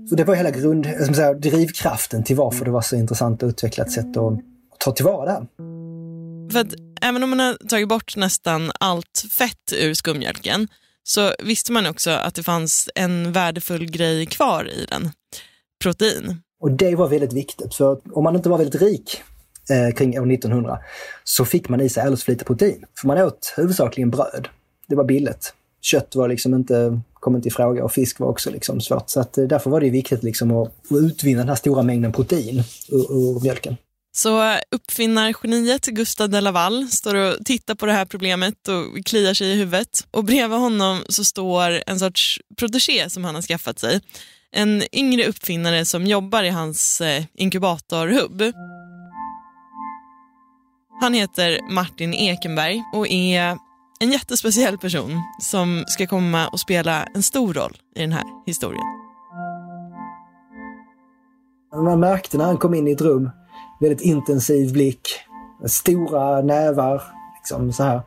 Så 0.08 0.14
det 0.14 0.24
var 0.24 0.34
hela 0.34 0.50
grund, 0.50 0.86
ska 0.86 1.14
säga, 1.14 1.34
drivkraften 1.34 2.24
till 2.24 2.36
varför 2.36 2.64
det 2.64 2.70
var 2.70 2.80
så 2.80 2.96
intressant 2.96 3.42
att 3.42 3.48
utveckla 3.48 3.84
ett 3.84 3.92
sätt 3.92 4.16
att, 4.16 4.32
att 4.32 4.80
ta 4.80 4.92
tillvara 4.92 5.24
det 5.24 5.32
här. 5.32 5.46
För 6.52 6.60
att 6.60 6.74
även 7.02 7.22
om 7.22 7.30
man 7.30 7.40
har 7.40 7.68
tagit 7.68 7.88
bort 7.88 8.16
nästan 8.16 8.72
allt 8.80 9.24
fett 9.30 9.72
ur 9.82 9.94
skummjölken 9.94 10.68
så 11.02 11.32
visste 11.44 11.72
man 11.72 11.86
också 11.86 12.10
att 12.10 12.34
det 12.34 12.42
fanns 12.42 12.90
en 12.94 13.32
värdefull 13.32 13.90
grej 13.90 14.26
kvar 14.26 14.70
i 14.70 14.86
den. 14.90 15.10
Protein. 15.82 16.40
Och 16.60 16.70
det 16.70 16.94
var 16.94 17.08
väldigt 17.08 17.32
viktigt, 17.32 17.74
för 17.74 17.98
om 18.12 18.24
man 18.24 18.36
inte 18.36 18.48
var 18.48 18.58
väldigt 18.58 18.82
rik 18.82 19.22
eh, 19.70 19.94
kring 19.94 20.20
år 20.20 20.32
1900 20.32 20.78
så 21.24 21.44
fick 21.44 21.68
man 21.68 21.80
i 21.80 21.88
sig 21.88 22.02
alldeles 22.02 22.24
för 22.24 22.32
lite 22.32 22.44
protein. 22.44 22.84
För 23.00 23.06
man 23.06 23.18
åt 23.18 23.54
huvudsakligen 23.56 24.10
bröd. 24.10 24.48
Det 24.88 24.96
var 24.96 25.04
billigt. 25.04 25.54
Kött 25.80 26.14
var 26.14 26.28
liksom 26.28 26.54
inte, 26.54 27.00
kom 27.12 27.36
inte 27.36 27.48
i 27.48 27.50
fråga 27.50 27.84
och 27.84 27.92
fisk 27.92 28.20
var 28.20 28.28
också 28.28 28.50
liksom 28.50 28.80
svårt. 28.80 29.10
Så 29.10 29.20
att, 29.20 29.38
eh, 29.38 29.44
därför 29.44 29.70
var 29.70 29.80
det 29.80 29.90
viktigt 29.90 30.22
liksom 30.22 30.50
att, 30.50 30.68
att 30.68 30.96
utvinna 30.96 31.38
den 31.38 31.48
här 31.48 31.56
stora 31.56 31.82
mängden 31.82 32.12
protein 32.12 32.62
ur, 32.88 33.12
ur 33.12 33.40
mjölken. 33.42 33.76
Så 34.16 34.58
uppfinnargeniet 34.70 35.86
Gustav 35.86 36.30
de 36.30 36.40
Laval 36.40 36.88
står 36.88 37.14
och 37.14 37.44
tittar 37.44 37.74
på 37.74 37.86
det 37.86 37.92
här 37.92 38.04
problemet 38.04 38.68
och 38.68 39.04
kliar 39.06 39.34
sig 39.34 39.48
i 39.48 39.54
huvudet. 39.54 40.06
Och 40.10 40.24
bredvid 40.24 40.58
honom 40.58 41.00
så 41.08 41.24
står 41.24 41.82
en 41.86 41.98
sorts 41.98 42.40
protegé 42.56 43.10
som 43.10 43.24
han 43.24 43.34
har 43.34 43.42
skaffat 43.42 43.78
sig. 43.78 44.00
En 44.52 44.82
yngre 44.92 45.26
uppfinnare 45.26 45.84
som 45.84 46.06
jobbar 46.06 46.42
i 46.42 46.48
hans 46.48 47.00
eh, 47.00 47.24
inkubatorhubb. 47.34 48.42
Han 51.00 51.14
heter 51.14 51.58
Martin 51.70 52.14
Ekenberg 52.14 52.82
och 52.92 53.06
är 53.08 53.58
en 54.00 54.12
jättespeciell 54.12 54.78
person 54.78 55.22
som 55.40 55.84
ska 55.86 56.06
komma 56.06 56.48
och 56.48 56.60
spela 56.60 57.04
en 57.14 57.22
stor 57.22 57.54
roll 57.54 57.76
i 57.96 58.00
den 58.00 58.12
här 58.12 58.24
historien. 58.46 58.84
Man 61.74 62.00
märkte 62.00 62.38
när 62.38 62.44
han 62.44 62.56
kom 62.56 62.74
in 62.74 62.88
i 62.88 62.92
ett 62.92 63.00
rum, 63.00 63.30
väldigt 63.80 64.00
intensiv 64.00 64.72
blick, 64.72 65.08
stora 65.66 66.42
nävar, 66.42 67.02
liksom 67.36 67.72
så 67.72 67.82
här. 67.82 68.00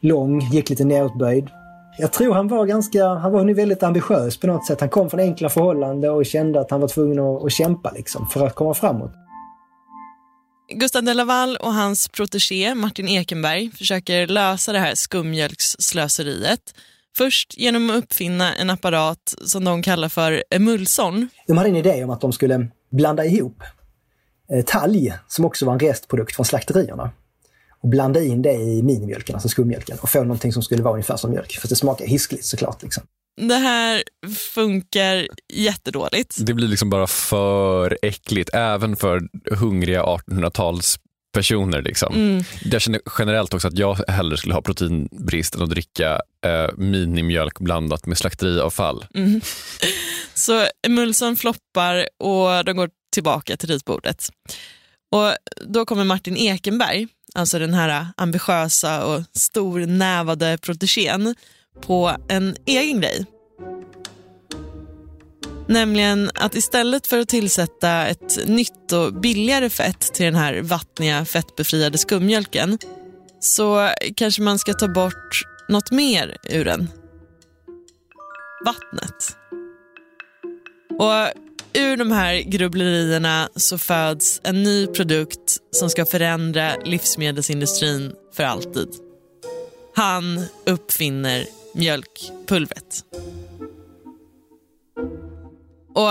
Lång, 0.00 0.40
gick 0.40 0.70
lite 0.70 0.84
neråtböjd. 0.84 1.50
Jag 1.98 2.12
tror 2.12 2.34
han 2.34 2.48
var 2.48 2.66
ganska, 2.66 3.08
han 3.08 3.32
var 3.32 3.44
nu 3.44 3.54
väldigt 3.54 3.82
ambitiös 3.82 4.40
på 4.40 4.46
något 4.46 4.66
sätt. 4.66 4.80
Han 4.80 4.88
kom 4.88 5.10
från 5.10 5.20
enkla 5.20 5.48
förhållanden 5.48 6.10
och 6.10 6.26
kände 6.26 6.60
att 6.60 6.70
han 6.70 6.80
var 6.80 6.88
tvungen 6.88 7.18
att, 7.18 7.44
att 7.44 7.52
kämpa 7.52 7.90
liksom 7.90 8.26
för 8.26 8.46
att 8.46 8.54
komma 8.54 8.74
framåt. 8.74 9.12
Gustav 10.68 11.02
de 11.04 11.14
Laval 11.14 11.56
och 11.56 11.74
hans 11.74 12.08
protegé 12.08 12.74
Martin 12.74 13.08
Ekenberg 13.08 13.70
försöker 13.70 14.26
lösa 14.26 14.72
det 14.72 14.78
här 14.78 14.94
skummjölksslöseriet. 14.94 16.60
Först 17.16 17.58
genom 17.58 17.90
att 17.90 17.96
uppfinna 17.96 18.54
en 18.54 18.70
apparat 18.70 19.34
som 19.44 19.64
de 19.64 19.82
kallar 19.82 20.08
för 20.08 20.44
emulson. 20.50 21.28
De 21.46 21.56
hade 21.56 21.68
en 21.68 21.76
idé 21.76 22.04
om 22.04 22.10
att 22.10 22.20
de 22.20 22.32
skulle 22.32 22.68
blanda 22.90 23.24
ihop 23.24 23.62
eh, 24.52 24.64
talg, 24.64 25.12
som 25.28 25.44
också 25.44 25.66
var 25.66 25.72
en 25.72 25.80
restprodukt 25.80 26.36
från 26.36 26.46
slakterierna, 26.46 27.10
och 27.80 27.88
blanda 27.88 28.22
in 28.22 28.42
det 28.42 28.52
i 28.52 28.82
minimjölken, 28.82 29.34
alltså 29.34 29.48
skummjölken, 29.48 29.98
och 30.00 30.08
få 30.08 30.22
någonting 30.22 30.52
som 30.52 30.62
skulle 30.62 30.82
vara 30.82 30.94
ungefär 30.94 31.16
som 31.16 31.30
mjölk. 31.30 31.52
För 31.52 31.68
det 31.68 31.76
smakar 31.76 32.06
hiskligt 32.06 32.44
såklart. 32.44 32.82
Liksom. 32.82 33.02
Det 33.36 33.54
här 33.54 34.02
funkar 34.54 35.28
jättedåligt. 35.52 36.36
Det 36.38 36.54
blir 36.54 36.68
liksom 36.68 36.90
bara 36.90 37.06
för 37.06 37.98
äckligt, 38.02 38.50
även 38.52 38.96
för 38.96 39.28
hungriga 39.50 40.02
1800-tals 40.02 40.98
personer. 41.36 41.82
Liksom. 41.82 42.14
Mm. 42.14 42.44
Jag 42.64 42.82
känner 42.82 43.00
generellt 43.18 43.54
också 43.54 43.68
att 43.68 43.78
jag 43.78 43.94
hellre 44.08 44.36
skulle 44.36 44.54
ha 44.54 44.62
proteinbrist 44.62 45.54
än 45.54 45.62
att 45.62 45.70
dricka 45.70 46.20
eh, 46.46 46.68
minimjölk 46.76 47.58
blandat 47.58 48.06
med 48.06 48.18
slakteriavfall. 48.18 49.06
Mm. 49.14 49.40
Så 50.34 50.66
emulson 50.86 51.36
floppar 51.36 52.08
och 52.18 52.64
de 52.64 52.76
går 52.76 52.90
tillbaka 53.12 53.56
till 53.56 53.68
ritbordet. 53.68 54.28
Och 55.12 55.32
då 55.66 55.84
kommer 55.84 56.04
Martin 56.04 56.36
Ekenberg, 56.36 57.08
alltså 57.34 57.58
den 57.58 57.74
här 57.74 58.06
ambitiösa 58.16 59.04
och 59.04 59.22
stornävade 59.32 60.58
protégén, 60.62 61.34
på 61.80 62.16
en 62.28 62.56
egen 62.66 63.00
grej. 63.00 63.26
Nämligen 65.68 66.30
att 66.34 66.54
istället 66.54 67.06
för 67.06 67.18
att 67.18 67.28
tillsätta 67.28 68.06
ett 68.06 68.46
nytt 68.46 68.92
och 68.92 69.14
billigare 69.14 69.70
fett 69.70 70.00
till 70.00 70.24
den 70.24 70.34
här 70.34 70.60
vattniga 70.62 71.24
fettbefriade 71.24 71.98
skummjölken 71.98 72.78
så 73.40 73.90
kanske 74.16 74.42
man 74.42 74.58
ska 74.58 74.72
ta 74.72 74.88
bort 74.88 75.42
något 75.68 75.90
mer 75.90 76.36
ur 76.50 76.64
den. 76.64 76.88
Vattnet. 78.64 79.36
Och 80.98 81.42
ur 81.72 81.96
de 81.96 82.12
här 82.12 82.34
grubblerierna 82.40 83.48
så 83.56 83.78
föds 83.78 84.40
en 84.44 84.62
ny 84.62 84.86
produkt 84.86 85.58
som 85.70 85.90
ska 85.90 86.06
förändra 86.06 86.76
livsmedelsindustrin 86.84 88.12
för 88.34 88.44
alltid. 88.44 88.88
Han 89.94 90.44
uppfinner 90.66 91.46
mjölkpulvret. 91.76 93.04
Och 95.96 96.10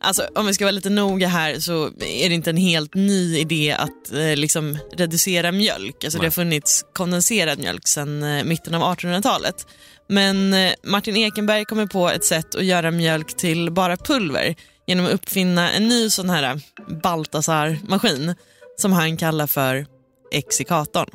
alltså, 0.00 0.28
Om 0.34 0.46
vi 0.46 0.54
ska 0.54 0.64
vara 0.64 0.72
lite 0.72 0.90
noga 0.90 1.28
här 1.28 1.58
så 1.58 1.86
är 2.00 2.28
det 2.28 2.34
inte 2.34 2.50
en 2.50 2.56
helt 2.56 2.94
ny 2.94 3.38
idé 3.38 3.76
att 3.78 4.12
eh, 4.12 4.36
liksom 4.36 4.78
reducera 4.92 5.52
mjölk. 5.52 6.04
Alltså, 6.04 6.18
det 6.18 6.26
har 6.26 6.30
funnits 6.30 6.84
kondenserad 6.92 7.58
mjölk 7.58 7.88
sedan 7.88 8.22
eh, 8.22 8.44
mitten 8.44 8.74
av 8.74 8.96
1800-talet. 8.96 9.66
Men 10.08 10.54
eh, 10.54 10.72
Martin 10.84 11.16
Ekenberg 11.16 11.64
kommer 11.64 11.86
på 11.86 12.08
ett 12.08 12.24
sätt 12.24 12.54
att 12.54 12.64
göra 12.64 12.90
mjölk 12.90 13.36
till 13.36 13.72
bara 13.72 13.96
pulver 13.96 14.54
genom 14.86 15.06
att 15.06 15.12
uppfinna 15.12 15.72
en 15.72 15.88
ny 15.88 16.10
sån 16.10 16.30
här 16.30 16.60
Baltasar-maskin 17.02 18.34
som 18.76 18.92
han 18.92 19.16
kallar 19.16 19.46
för 19.46 19.86
exikatorn. 20.32 21.10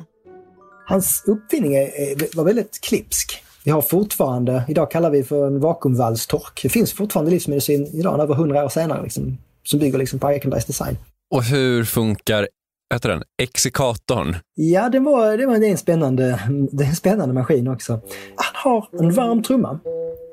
Hans 0.86 1.24
uppfinning 1.26 1.74
är, 1.74 1.82
är, 1.82 2.36
var 2.36 2.44
väldigt 2.44 2.80
klipsk. 2.82 3.42
Vi 3.66 3.72
har 3.72 3.82
fortfarande, 3.82 4.62
idag 4.68 4.90
kallar 4.90 5.10
vi 5.10 5.24
för 5.24 5.46
en 5.46 5.60
vakuumvalstork. 5.60 6.62
Det 6.62 6.68
finns 6.68 6.92
fortfarande 6.92 7.30
livsmedicin 7.30 7.86
idag, 7.86 8.20
över 8.20 8.34
hundra 8.34 8.64
år 8.64 8.68
senare, 8.68 9.02
liksom, 9.02 9.38
som 9.64 9.78
bygger 9.78 9.98
liksom 9.98 10.18
på 10.18 10.30
Ekenbergs 10.30 10.64
design. 10.64 10.98
Och 11.34 11.44
hur 11.44 11.84
funkar 11.84 12.48
heter 12.94 13.08
den? 13.08 13.22
Exikatorn? 13.42 14.36
Ja, 14.54 14.88
det, 14.88 15.00
var, 15.00 15.36
det, 15.36 15.46
var, 15.46 15.58
det, 15.58 15.66
är 15.66 15.70
en 15.70 15.76
spännande, 15.78 16.40
det 16.72 16.84
är 16.84 16.88
en 16.88 16.96
spännande 16.96 17.34
maskin 17.34 17.68
också. 17.68 17.92
Han 18.36 18.72
har 18.72 19.00
en 19.00 19.12
varm 19.12 19.42
trumma 19.42 19.78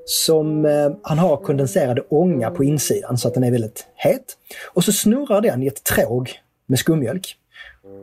som 0.05 0.65
eh, 0.65 0.91
han 1.03 1.17
har 1.17 1.37
kondenserad 1.37 1.99
ånga 2.09 2.51
på 2.51 2.63
insidan 2.63 3.17
så 3.17 3.27
att 3.27 3.33
den 3.33 3.43
är 3.43 3.51
väldigt 3.51 3.85
het. 3.95 4.37
Och 4.73 4.83
så 4.83 4.91
snurrar 4.91 5.41
den 5.41 5.63
i 5.63 5.67
ett 5.67 5.83
tråg 5.83 6.31
med 6.65 6.79
skummjölk. 6.79 7.35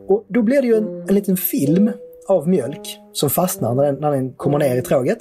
Och 0.07 0.25
då 0.27 0.41
blir 0.41 0.61
det 0.61 0.67
ju 0.67 0.75
en, 0.75 1.05
en 1.09 1.15
liten 1.15 1.37
film 1.37 1.91
av 2.27 2.49
mjölk 2.49 3.00
som 3.13 3.29
fastnar 3.29 3.75
när 3.75 3.83
den, 3.83 3.95
när 3.95 4.11
den 4.11 4.33
kommer 4.33 4.57
ner 4.57 4.77
i 4.77 4.81
tråget. 4.81 5.17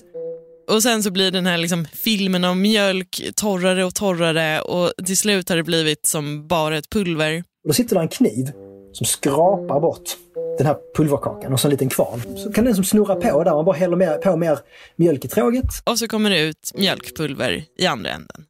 Och 0.70 0.82
sen 0.82 1.02
så 1.02 1.10
blir 1.10 1.30
den 1.30 1.46
här 1.46 1.58
liksom 1.58 1.86
filmen 1.92 2.44
av 2.44 2.56
mjölk 2.56 3.22
torrare 3.36 3.84
och 3.84 3.94
torrare 3.94 4.60
och 4.60 4.92
till 5.06 5.16
slut 5.16 5.48
har 5.48 5.56
det 5.56 5.62
blivit 5.62 6.06
som 6.06 6.48
bara 6.48 6.78
ett 6.78 6.90
pulver. 6.90 7.38
Och 7.38 7.68
då 7.68 7.72
sitter 7.72 7.96
det 7.96 8.02
en 8.02 8.08
kniv 8.08 8.50
som 8.92 9.06
skrapar 9.06 9.80
bort 9.80 10.16
den 10.58 10.66
här 10.66 10.76
pulverkakan 10.96 11.52
och 11.52 11.60
så 11.60 11.66
en 11.66 11.70
liten 11.70 11.88
kvarn. 11.88 12.22
Så 12.36 12.52
kan 12.52 12.64
den 12.64 12.74
som 12.74 12.84
snurra 12.84 13.16
på 13.16 13.44
där, 13.44 13.54
man 13.54 13.64
bara 13.64 13.76
häller 13.76 13.96
mer, 13.96 14.18
på 14.18 14.36
mer 14.36 14.58
mjölk 14.96 15.24
i 15.24 15.28
tråget. 15.28 15.64
Och 15.84 15.98
så 15.98 16.08
kommer 16.08 16.30
det 16.30 16.40
ut 16.40 16.72
mjölkpulver 16.74 17.64
i 17.78 17.86
andra 17.86 18.10
änden. 18.10 18.44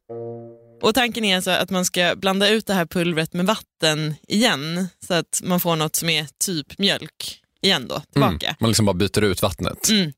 Och 0.81 0.95
tanken 0.95 1.25
är 1.25 1.35
alltså 1.35 1.51
att 1.51 1.69
man 1.69 1.85
ska 1.85 2.15
blanda 2.15 2.49
ut 2.49 2.67
det 2.67 2.73
här 2.73 2.85
pulvret 2.85 3.33
med 3.33 3.45
vatten 3.45 4.13
igen 4.27 4.87
så 5.07 5.13
att 5.13 5.41
man 5.43 5.59
får 5.59 5.75
något 5.75 5.95
som 5.95 6.09
är 6.09 6.27
typ 6.45 6.77
mjölk 6.77 7.40
igen 7.61 7.87
då, 7.87 8.01
tillbaka. 8.13 8.45
Mm, 8.45 8.55
man 8.59 8.69
liksom 8.69 8.85
bara 8.85 8.93
byter 8.93 9.23
ut 9.23 9.41
vattnet. 9.41 9.89
Mm. 9.89 10.13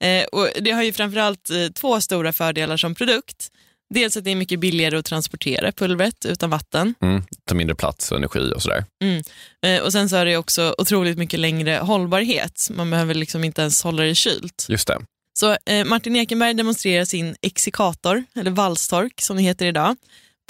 Eh, 0.00 0.26
och 0.26 0.48
det 0.60 0.70
har 0.70 0.82
ju 0.82 0.92
framförallt 0.92 1.50
eh, 1.50 1.68
två 1.74 2.00
stora 2.00 2.32
fördelar 2.32 2.76
som 2.76 2.94
produkt. 2.94 3.48
Dels 3.94 4.16
att 4.16 4.24
det 4.24 4.30
är 4.30 4.36
mycket 4.36 4.60
billigare 4.60 4.96
att 4.96 5.04
transportera 5.04 5.72
pulvret 5.72 6.24
utan 6.24 6.50
vatten. 6.50 6.94
Mm, 7.00 7.22
tar 7.44 7.56
mindre 7.56 7.76
plats 7.76 8.10
och 8.12 8.18
energi 8.18 8.52
och 8.54 8.62
sådär. 8.62 8.84
Mm. 9.02 9.22
Eh, 9.66 9.82
och 9.82 9.92
sen 9.92 10.08
så 10.08 10.16
har 10.16 10.24
det 10.24 10.36
också 10.36 10.74
otroligt 10.78 11.18
mycket 11.18 11.40
längre 11.40 11.76
hållbarhet. 11.76 12.68
Man 12.70 12.90
behöver 12.90 13.14
liksom 13.14 13.44
inte 13.44 13.60
ens 13.60 13.82
hålla 13.82 14.02
det 14.02 14.14
kylt. 14.14 14.66
Just 14.68 14.88
det. 14.88 14.98
Så 15.38 15.56
eh, 15.66 15.84
Martin 15.84 16.16
Ekenberg 16.16 16.54
demonstrerar 16.54 17.04
sin 17.04 17.36
exikator, 17.42 18.24
eller 18.34 18.50
valstork 18.50 19.20
som 19.20 19.36
det 19.36 19.42
heter 19.42 19.66
idag, 19.66 19.96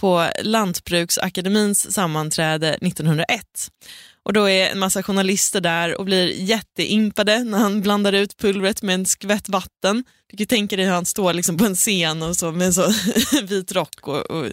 på 0.01 0.31
Lantbruksakademins 0.43 1.93
sammanträde 1.93 2.69
1901. 2.69 3.27
Och 4.29 4.35
då 4.35 4.49
är 4.49 4.71
en 4.71 4.79
massa 4.79 5.03
journalister 5.03 5.61
där 5.61 5.99
och 5.99 6.05
blir 6.05 6.33
jätteimpade 6.41 7.45
när 7.45 7.59
han 7.59 7.81
blandar 7.81 8.13
ut 8.13 8.37
pulvret 8.37 8.83
med 8.83 8.95
en 8.95 9.07
skvätt 9.07 9.49
vatten. 9.49 10.05
Du 10.31 10.37
kan 10.37 10.47
tänka 10.47 10.77
dig 10.77 10.85
hur 10.85 10.93
han 10.93 11.05
står 11.05 11.33
liksom 11.33 11.57
på 11.57 11.65
en 11.65 11.75
scen 11.75 12.23
och 12.23 12.37
så 12.37 12.53
med 12.53 12.67
en 12.67 12.75
så 12.75 12.93
vit 13.43 13.73
rock 13.73 14.09
och, 14.09 14.31
och 14.31 14.47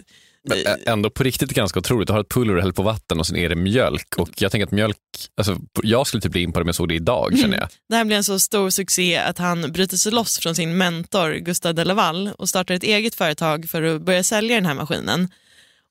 men 0.48 0.58
ändå 0.86 1.10
på 1.10 1.22
riktigt 1.22 1.50
ganska 1.50 1.78
otroligt. 1.78 2.06
Du 2.06 2.12
har 2.12 2.20
ett 2.20 2.28
pulver 2.28 2.60
häller 2.60 2.72
på 2.72 2.82
vatten 2.82 3.18
och 3.18 3.26
sen 3.26 3.36
är 3.36 3.48
det 3.48 3.54
mjölk. 3.54 4.14
Och 4.16 4.28
jag 4.36 4.52
tänker 4.52 4.66
att 4.66 4.72
mjölk, 4.72 4.96
alltså, 5.36 5.58
jag 5.82 6.06
skulle 6.06 6.20
typ 6.20 6.32
bli 6.32 6.42
impad 6.42 6.62
om 6.62 6.68
jag 6.68 6.74
såg 6.74 6.88
det 6.88 6.94
idag 6.94 7.38
känner 7.38 7.58
jag. 7.58 7.68
Det 7.88 7.96
här 7.96 8.04
blir 8.04 8.16
en 8.16 8.24
så 8.24 8.38
stor 8.38 8.70
succé 8.70 9.16
att 9.16 9.38
han 9.38 9.72
bryter 9.72 9.96
sig 9.96 10.12
loss 10.12 10.38
från 10.38 10.54
sin 10.54 10.76
mentor 10.76 11.34
Gustav 11.34 11.74
de 11.74 11.84
Laval 11.84 12.30
och 12.38 12.48
startar 12.48 12.74
ett 12.74 12.82
eget 12.82 13.14
företag 13.14 13.68
för 13.68 13.82
att 13.82 14.02
börja 14.02 14.24
sälja 14.24 14.54
den 14.54 14.66
här 14.66 14.74
maskinen. 14.74 15.28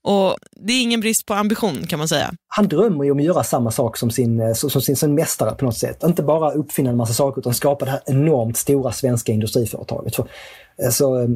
Och 0.06 0.38
Det 0.52 0.74
är 0.74 0.82
ingen 0.82 1.00
brist 1.00 1.26
på 1.26 1.34
ambition 1.34 1.88
kan 1.88 2.00
man 2.00 2.08
säga. 2.08 2.34
Han 2.48 2.68
drömmer 2.68 3.04
ju 3.04 3.12
om 3.12 3.18
att 3.18 3.24
göra 3.24 3.44
samma 3.44 3.72
sak 3.72 3.98
som 3.98 4.12
sin, 4.12 4.40
eh, 4.40 4.54
som 4.54 4.82
sin, 4.82 4.96
sin 4.96 5.16
mästare 5.16 5.56
på 5.56 5.66
något 5.66 5.78
sätt. 5.78 6.04
Inte 6.04 6.24
bara 6.24 6.52
uppfinna 6.52 6.90
en 6.90 6.98
massa 6.98 7.14
saker 7.14 7.42
utan 7.42 7.54
skapa 7.54 7.86
det 7.86 7.92
här 7.92 8.02
enormt 8.06 8.58
stora 8.58 8.92
svenska 8.92 9.32
industriföretaget. 9.32 10.16
För, 10.16 10.28
alltså, 10.86 11.28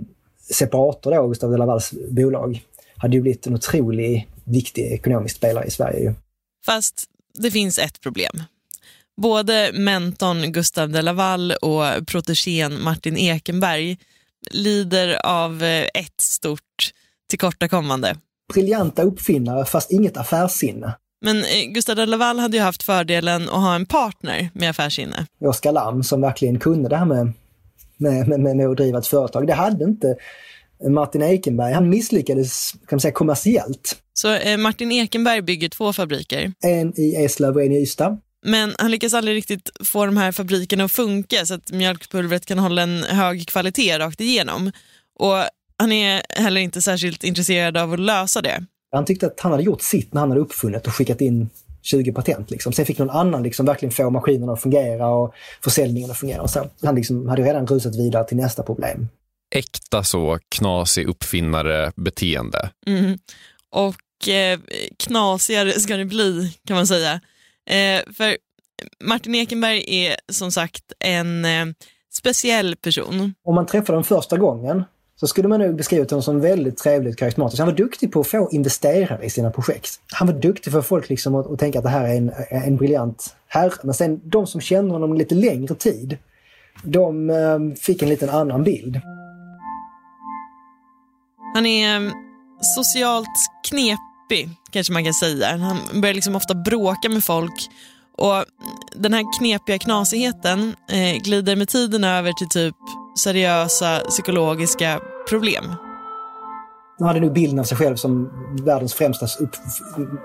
Separator 0.54 1.12
då, 1.12 1.28
Gustav 1.28 1.52
de 1.52 1.58
Lavals 1.58 1.94
bolag, 2.10 2.62
hade 2.98 3.16
ju 3.16 3.22
blivit 3.22 3.48
en 3.48 3.54
otroligt 3.54 4.28
viktig 4.44 4.92
ekonomisk 4.92 5.36
spelare 5.36 5.66
i 5.66 5.72
Sverige. 5.72 6.16
Fast 6.66 7.06
det 7.34 7.52
finns 7.52 7.80
ett 7.80 8.02
problem. 8.02 8.44
Både 9.22 9.72
mentorn 9.74 10.52
Gustav 10.52 10.90
de 10.90 11.02
Laval 11.02 11.52
och 11.52 12.08
protegén 12.08 12.84
Martin 12.84 13.18
Ekenberg 13.18 13.98
lider 14.52 15.26
av 15.26 15.64
eh, 15.64 15.88
ett 15.94 16.22
stort 16.22 16.92
tillkortakommande. 17.30 18.16
Briljanta 18.53 19.03
uppfinnare 19.03 19.65
fast 19.65 19.91
inget 19.91 20.18
affärssinne. 20.18 20.94
Men 21.25 21.38
eh, 21.38 21.74
Gustav 21.74 21.96
de 21.96 22.06
Laval 22.06 22.39
hade 22.39 22.58
ju 22.58 22.63
haft 22.63 22.84
fördelen 22.84 23.50
att 23.50 23.62
ha 23.62 23.75
en 23.75 23.86
partner 23.86 24.50
med 24.53 24.70
affärssinne. 24.70 25.25
Oskar 25.46 25.72
Lam 25.72 26.03
som 26.03 26.22
verkligen 26.22 26.60
kunde 26.60 26.89
det 26.89 26.98
här 26.98 27.06
med, 27.06 27.34
med, 27.98 28.27
med, 28.27 28.56
med 28.56 28.68
att 28.68 28.77
driva 28.77 29.00
ett 29.00 29.08
företag. 29.08 29.48
Det 29.48 29.53
hade 29.53 29.86
inte 29.86 30.15
Martin 30.89 31.22
Ekenberg. 31.22 31.74
Han 31.74 31.89
misslyckades 31.89 32.72
kan 32.72 32.79
man 32.91 33.00
säga, 33.00 33.12
kommersiellt. 33.12 33.98
Så 34.13 34.34
eh, 34.34 34.58
Martin 34.58 34.91
Ekenberg 34.91 35.41
bygger 35.41 35.70
två 35.70 35.94
fabriker? 35.94 36.53
En 36.63 37.00
i 37.00 37.15
Eslöv 37.15 37.56
och 37.56 37.63
en 37.63 37.72
i 37.72 37.82
Ystad. 37.82 38.18
Men 38.46 38.75
han 38.77 38.92
lyckas 38.92 39.14
aldrig 39.14 39.38
riktigt 39.38 39.70
få 39.83 40.05
de 40.05 40.18
här 40.18 40.31
fabrikerna 40.31 40.83
att 40.83 40.92
funka 40.92 41.46
så 41.46 41.53
att 41.53 41.72
mjölkpulvret 41.72 42.46
kan 42.46 42.59
hålla 42.59 42.81
en 42.81 43.03
hög 43.03 43.48
kvalitet 43.48 44.00
rakt 44.00 44.22
igenom. 44.22 44.72
Och 45.20 45.35
han 45.79 45.92
är 45.92 46.24
heller 46.42 46.61
inte 46.61 46.81
särskilt 46.81 47.24
intresserad 47.24 47.77
av 47.77 47.94
att 47.94 48.00
lösa 48.00 48.42
det. 48.42 48.65
Han 48.92 49.05
tyckte 49.05 49.27
att 49.27 49.39
han 49.39 49.51
hade 49.51 49.63
gjort 49.63 49.81
sitt 49.81 50.13
när 50.13 50.22
han 50.22 50.29
hade 50.29 50.42
uppfunnit 50.42 50.87
och 50.87 50.94
skickat 50.94 51.22
in 51.22 51.50
20 51.81 52.11
patent. 52.11 52.51
Liksom. 52.51 52.74
Sen 52.74 52.85
fick 52.85 52.98
någon 52.98 53.09
annan 53.09 53.44
liksom 53.44 53.65
verkligen 53.65 53.92
få 53.92 54.09
maskinerna 54.09 54.53
att 54.53 54.61
fungera 54.61 55.07
och 55.09 55.33
försäljningen 55.63 56.11
att 56.11 56.18
fungera. 56.18 56.42
Och 56.42 56.50
så. 56.50 56.65
Han 56.83 56.96
liksom 56.96 57.27
hade 57.27 57.42
redan 57.42 57.68
rusat 57.68 57.96
vidare 57.96 58.24
till 58.24 58.37
nästa 58.37 58.63
problem 58.63 59.07
äkta 59.55 60.03
så 60.03 60.39
knasig 60.50 61.07
uppfinnare-beteende. 61.07 62.70
Mm. 62.87 63.20
Och 63.72 64.29
eh, 64.29 64.59
knasigare 64.98 65.72
ska 65.72 65.98
det 65.98 66.05
bli 66.05 66.57
kan 66.68 66.75
man 66.75 66.87
säga. 66.87 67.22
Eh, 67.70 68.01
för 68.13 68.37
Martin 69.03 69.35
Ekenberg 69.35 69.83
är 69.87 70.15
som 70.31 70.51
sagt 70.51 70.94
en 71.00 71.46
eh, 71.46 71.65
speciell 72.13 72.75
person. 72.75 73.33
Om 73.44 73.55
man 73.55 73.65
träffar 73.65 73.94
honom 73.94 74.03
första 74.03 74.37
gången 74.37 74.83
så 75.20 75.27
skulle 75.27 75.48
man 75.48 75.60
nog 75.60 75.75
beskriva 75.75 76.05
honom 76.10 76.24
som 76.24 76.42
väldigt 76.42 76.77
trevligt 76.77 77.18
karismatisk. 77.18 77.60
Han 77.60 77.68
var 77.68 77.75
duktig 77.75 78.12
på 78.12 78.20
att 78.20 78.27
få 78.27 78.50
investerare 78.51 79.25
i 79.25 79.29
sina 79.29 79.51
projekt. 79.51 80.00
Han 80.12 80.27
var 80.27 80.34
duktig 80.34 80.74
för 80.74 80.82
folk 80.82 81.10
liksom 81.10 81.36
att, 81.36 81.51
att 81.51 81.60
tänka 81.60 81.79
att 81.79 81.84
det 81.84 81.90
här 81.90 82.05
är 82.05 82.16
en, 82.16 82.32
en 82.50 82.77
briljant 82.77 83.36
herre. 83.48 83.74
Men 83.84 83.94
sen 83.94 84.22
de 84.24 84.48
som 84.48 84.62
kände 84.62 84.94
honom 84.94 85.14
lite 85.14 85.36
längre 85.36 85.75
tid, 85.75 86.18
de 86.84 87.29
eh, 87.29 87.60
fick 87.82 88.01
en 88.01 88.10
liten 88.10 88.29
annan 88.29 88.64
bild. 88.64 89.01
Han 91.53 91.66
är 91.66 91.96
ehm, 91.96 92.12
socialt 92.75 93.27
knepig, 93.70 94.50
kanske 94.72 94.94
man 94.94 95.03
kan 95.03 95.14
säga. 95.14 95.58
Han 95.58 96.01
börjar 96.01 96.14
liksom 96.16 96.36
ofta 96.36 96.53
bråka 96.53 97.10
med 97.10 97.24
folk. 97.24 97.70
Och 98.18 98.46
Den 98.96 99.14
här 99.14 99.40
knepiga 99.40 99.79
knasigheten 99.79 100.75
eh, 100.90 101.22
glider 101.24 101.55
med 101.55 101.68
tiden 101.68 102.03
över 102.03 102.34
till 102.34 102.50
typ 102.50 102.75
seriösa 103.17 104.00
psykologiska 104.09 105.00
problem. 105.29 105.63
Han 107.00 107.07
hade 107.07 107.19
nog 107.19 107.33
bilden 107.33 107.59
av 107.59 107.63
sig 107.63 107.77
själv 107.77 107.95
som 107.95 108.29
världens 108.65 108.93
främsta, 108.93 109.25
upp, 109.43 109.55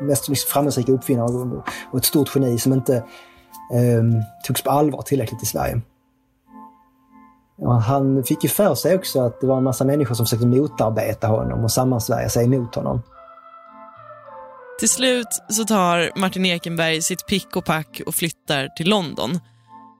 mest 0.01 0.49
framgångsrika 0.49 0.93
uppfinnare 0.93 1.63
och 1.91 1.99
ett 1.99 2.05
stort 2.05 2.35
geni 2.35 2.59
som 2.59 2.73
inte 2.73 2.97
eh, 3.73 4.03
togs 4.45 4.63
på 4.63 4.71
allvar 4.71 5.03
tillräckligt 5.03 5.43
i 5.43 5.47
Sverige. 5.47 5.81
Ja, 7.57 7.73
han 7.73 8.25
fick 8.25 8.43
ju 8.45 8.49
för 8.49 8.75
sig 8.75 8.97
också 8.97 9.21
att 9.21 9.41
det 9.41 9.47
var 9.47 9.57
en 9.57 9.65
massa 9.65 9.85
människor 9.85 10.15
som 10.15 10.27
försökte 10.27 10.47
motarbeta 10.47 11.27
honom 11.27 11.65
och 11.65 11.73
sammansvärja 11.73 12.29
sig 12.29 12.45
emot 12.45 12.75
honom. 12.75 13.03
Till 14.79 14.89
slut 14.89 15.29
så 15.49 15.65
tar 15.65 16.11
Martin 16.17 16.47
Ekenberg 16.47 17.03
sitt 17.03 17.27
pick 17.27 17.57
och 17.57 17.65
pack 17.65 18.01
och 18.07 18.15
flyttar 18.15 18.69
till 18.69 18.89
London. 18.89 19.41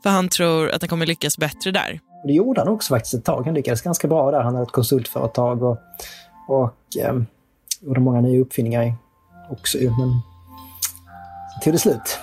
För 0.03 0.11
han 0.11 0.29
tror 0.29 0.71
att 0.71 0.83
han 0.83 0.89
kommer 0.89 1.07
lyckas 1.07 1.39
bättre 1.39 1.71
där. 1.71 2.01
Det 2.25 2.33
gjorde 2.33 2.61
han 2.61 2.69
också 2.69 2.95
faktiskt 2.95 3.15
ett 3.15 3.25
tag. 3.25 3.45
Han 3.45 3.55
lyckades 3.55 3.83
ganska 3.83 4.09
bra 4.09 4.31
där. 4.31 4.41
Han 4.41 4.55
hade 4.55 4.67
ett 4.67 4.73
konsultföretag 4.73 5.63
och, 5.63 5.79
och 6.49 6.97
eh, 6.99 7.15
gjorde 7.81 8.01
många 8.01 8.21
nya 8.21 8.41
uppfinningar 8.41 8.95
också. 9.51 9.79
Men 9.79 9.93
sen 11.53 11.61
tog 11.63 11.73
det 11.73 11.79
slut. 11.79 12.19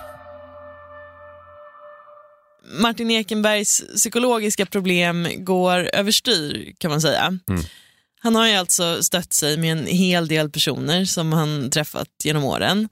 Martin 2.81 3.11
Ekenbergs 3.11 3.83
psykologiska 3.95 4.65
problem 4.65 5.27
går 5.37 5.89
överstyr 5.93 6.73
kan 6.77 6.91
man 6.91 7.01
säga. 7.01 7.27
Mm. 7.49 7.61
Han 8.19 8.35
har 8.35 8.47
ju 8.47 8.53
alltså 8.53 9.03
stött 9.03 9.33
sig 9.33 9.57
med 9.57 9.71
en 9.71 9.85
hel 9.85 10.27
del 10.27 10.49
personer 10.49 11.05
som 11.05 11.33
han 11.33 11.69
träffat 11.69 12.07
genom 12.23 12.43
åren. 12.43 12.89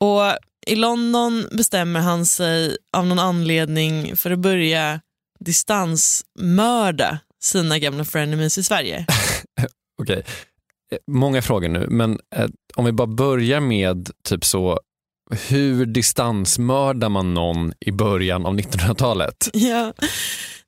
Och 0.00 0.22
i 0.66 0.74
London 0.74 1.46
bestämmer 1.52 2.00
han 2.00 2.26
sig 2.26 2.76
av 2.96 3.06
någon 3.06 3.18
anledning 3.18 4.16
för 4.16 4.30
att 4.30 4.38
börja 4.38 5.00
distansmörda 5.44 7.18
sina 7.42 7.78
gamla 7.78 8.04
frenemies 8.04 8.58
i 8.58 8.62
Sverige. 8.62 9.06
Okej, 10.02 10.16
okay. 10.18 10.22
Eh, 10.92 10.98
många 11.06 11.42
frågor 11.42 11.68
nu, 11.68 11.86
men 11.90 12.18
eh, 12.36 12.48
om 12.74 12.84
vi 12.84 12.92
bara 12.92 13.06
börjar 13.06 13.60
med 13.60 14.10
typ 14.28 14.44
så 14.44 14.80
hur 15.48 15.86
distansmördar 15.86 17.08
man 17.08 17.34
någon 17.34 17.72
i 17.80 17.92
början 17.92 18.46
av 18.46 18.58
1900-talet? 18.58 19.50
Ja, 19.54 19.92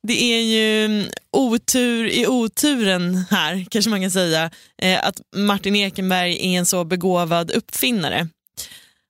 det 0.03 0.23
är 0.23 0.41
ju 0.41 1.05
otur 1.31 2.07
i 2.07 2.27
oturen 2.27 3.25
här, 3.29 3.65
kanske 3.69 3.89
man 3.89 4.01
kan 4.01 4.11
säga, 4.11 4.51
eh, 4.81 5.07
att 5.07 5.21
Martin 5.35 5.75
Ekenberg 5.75 6.31
är 6.31 6.59
en 6.59 6.65
så 6.65 6.83
begåvad 6.83 7.51
uppfinnare. 7.51 8.27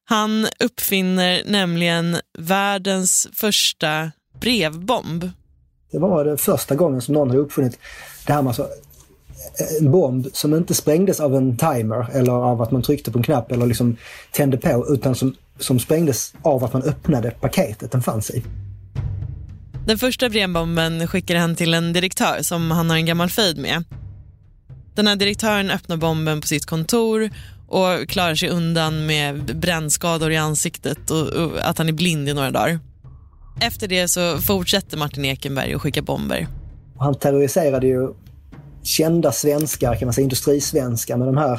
Han 0.10 0.48
uppfinner 0.60 1.42
nämligen 1.46 2.18
världens 2.38 3.28
första 3.34 4.12
brevbomb. 4.40 5.32
Det 5.92 6.00
var 6.00 6.26
det 6.26 6.38
första 6.38 6.76
gången 6.76 7.02
som 7.02 7.14
någon 7.14 7.30
hade 7.30 7.42
uppfunnit 7.42 7.80
det 8.26 8.34
här 8.34 8.42
med 8.42 8.50
alltså 8.50 8.68
en 9.80 9.92
bomb 9.92 10.28
som 10.34 10.56
inte 10.56 10.74
sprängdes 10.74 11.20
av 11.20 11.36
en 11.36 11.58
timer 11.58 12.08
eller 12.14 12.32
av 12.32 12.62
att 12.62 12.72
man 12.72 12.82
tryckte 12.82 13.12
på 13.12 13.20
en 13.20 13.24
knapp 13.24 13.52
eller 13.52 13.66
liksom 13.66 13.98
tände 14.32 14.58
på 14.58 14.86
utan 14.90 15.16
som, 15.16 15.36
som 15.60 15.80
sprängdes 15.80 16.34
av 16.42 16.64
att 16.64 16.74
man 16.74 16.84
öppnade 16.84 17.32
paketet 17.32 17.92
den 17.92 18.02
fanns 18.02 18.30
i. 18.30 18.44
Den 19.88 19.98
första 19.98 20.30
brevbomben 20.30 21.08
skickar 21.08 21.36
han 21.36 21.56
till 21.56 21.74
en 21.74 21.94
direktör 21.94 22.42
som 22.42 22.72
han 22.72 22.90
har 22.90 22.98
en 22.98 23.06
gammal 23.06 23.30
fejd 23.30 23.58
med. 23.58 23.84
Den 24.96 25.08
här 25.08 25.16
direktören 25.16 25.72
öppnar 25.72 25.98
bomben 25.98 26.42
på 26.42 26.48
sitt 26.48 26.66
kontor 26.66 27.30
och 27.68 28.10
klarar 28.10 28.36
sig 28.36 28.50
undan 28.50 29.06
med 29.06 29.60
brännskador 29.60 30.32
i 30.32 30.38
ansiktet 30.38 31.12
och, 31.12 31.28
och 31.28 31.52
att 31.70 31.78
han 31.78 31.90
är 31.90 31.94
blind 31.94 32.30
i 32.30 32.34
några 32.34 32.52
dagar. 32.52 32.80
Efter 33.60 33.88
det 33.88 34.08
så 34.08 34.38
fortsätter 34.38 34.98
Martin 34.98 35.26
Ekenberg 35.26 35.74
att 35.74 35.82
skicka 35.82 36.02
bomber. 36.02 36.48
Han 37.00 37.16
terroriserade 37.16 37.88
ju 37.88 38.14
kända 38.84 39.32
svenskar, 39.32 39.96
kan 39.96 40.06
man 40.06 40.14
säga, 40.14 40.24
industrisvenskar 40.24 41.18
med 41.18 41.28
de 41.28 41.38
här 41.38 41.54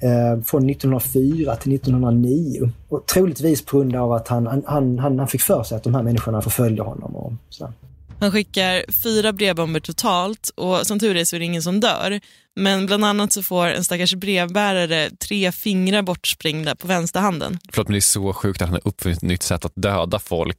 eh, 0.00 0.42
från 0.44 0.70
1904 0.70 1.56
till 1.56 1.74
1909. 1.74 2.72
Och 2.88 3.06
troligtvis 3.06 3.64
på 3.64 3.78
grund 3.78 3.96
av 3.96 4.12
att 4.12 4.28
han, 4.28 4.46
han, 4.46 4.98
han, 4.98 5.18
han 5.18 5.28
fick 5.28 5.42
för 5.42 5.62
sig 5.62 5.76
att 5.76 5.84
de 5.84 5.94
här 5.94 6.02
människorna 6.02 6.42
förföljde 6.42 6.82
honom. 6.82 7.16
Och 7.16 7.32
så. 7.48 7.72
Han 8.20 8.32
skickar 8.32 8.84
fyra 9.02 9.32
brevbomber 9.32 9.80
totalt 9.80 10.50
och 10.54 10.86
som 10.86 10.98
tur 10.98 11.16
är 11.16 11.24
så 11.24 11.36
är 11.36 11.40
det 11.40 11.46
ingen 11.46 11.62
som 11.62 11.80
dör. 11.80 12.20
Men 12.56 12.86
bland 12.86 13.04
annat 13.04 13.32
så 13.32 13.42
får 13.42 13.66
en 13.66 13.84
stackars 13.84 14.14
brevbärare 14.14 15.10
tre 15.10 15.52
fingrar 15.52 16.02
bortsprängda 16.02 16.76
på 16.76 16.86
vänsterhanden. 16.86 17.58
Förlåt, 17.72 17.88
men 17.88 17.92
det 17.92 17.98
är 17.98 18.00
så 18.00 18.32
sjukt 18.32 18.62
att 18.62 18.68
han 18.68 18.74
har 18.74 18.88
uppfunnit 18.88 19.18
ett 19.18 19.22
nytt 19.22 19.42
sätt 19.42 19.64
att 19.64 19.72
döda 19.74 20.18
folk 20.18 20.58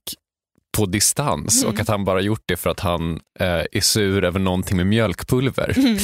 på 0.77 0.86
distans 0.86 1.63
Mm. 1.63 1.73
och 1.73 1.79
att 1.81 1.88
han 1.88 2.05
bara 2.05 2.21
gjort 2.21 2.43
det 2.45 2.57
för 2.57 2.69
att 2.69 2.79
han 2.79 3.19
eh, 3.39 3.47
är 3.71 3.81
sur 3.81 4.23
över 4.23 4.39
någonting 4.39 4.77
med 4.77 4.88
mjölkpulver. 4.88 5.73
Mm. 5.77 5.97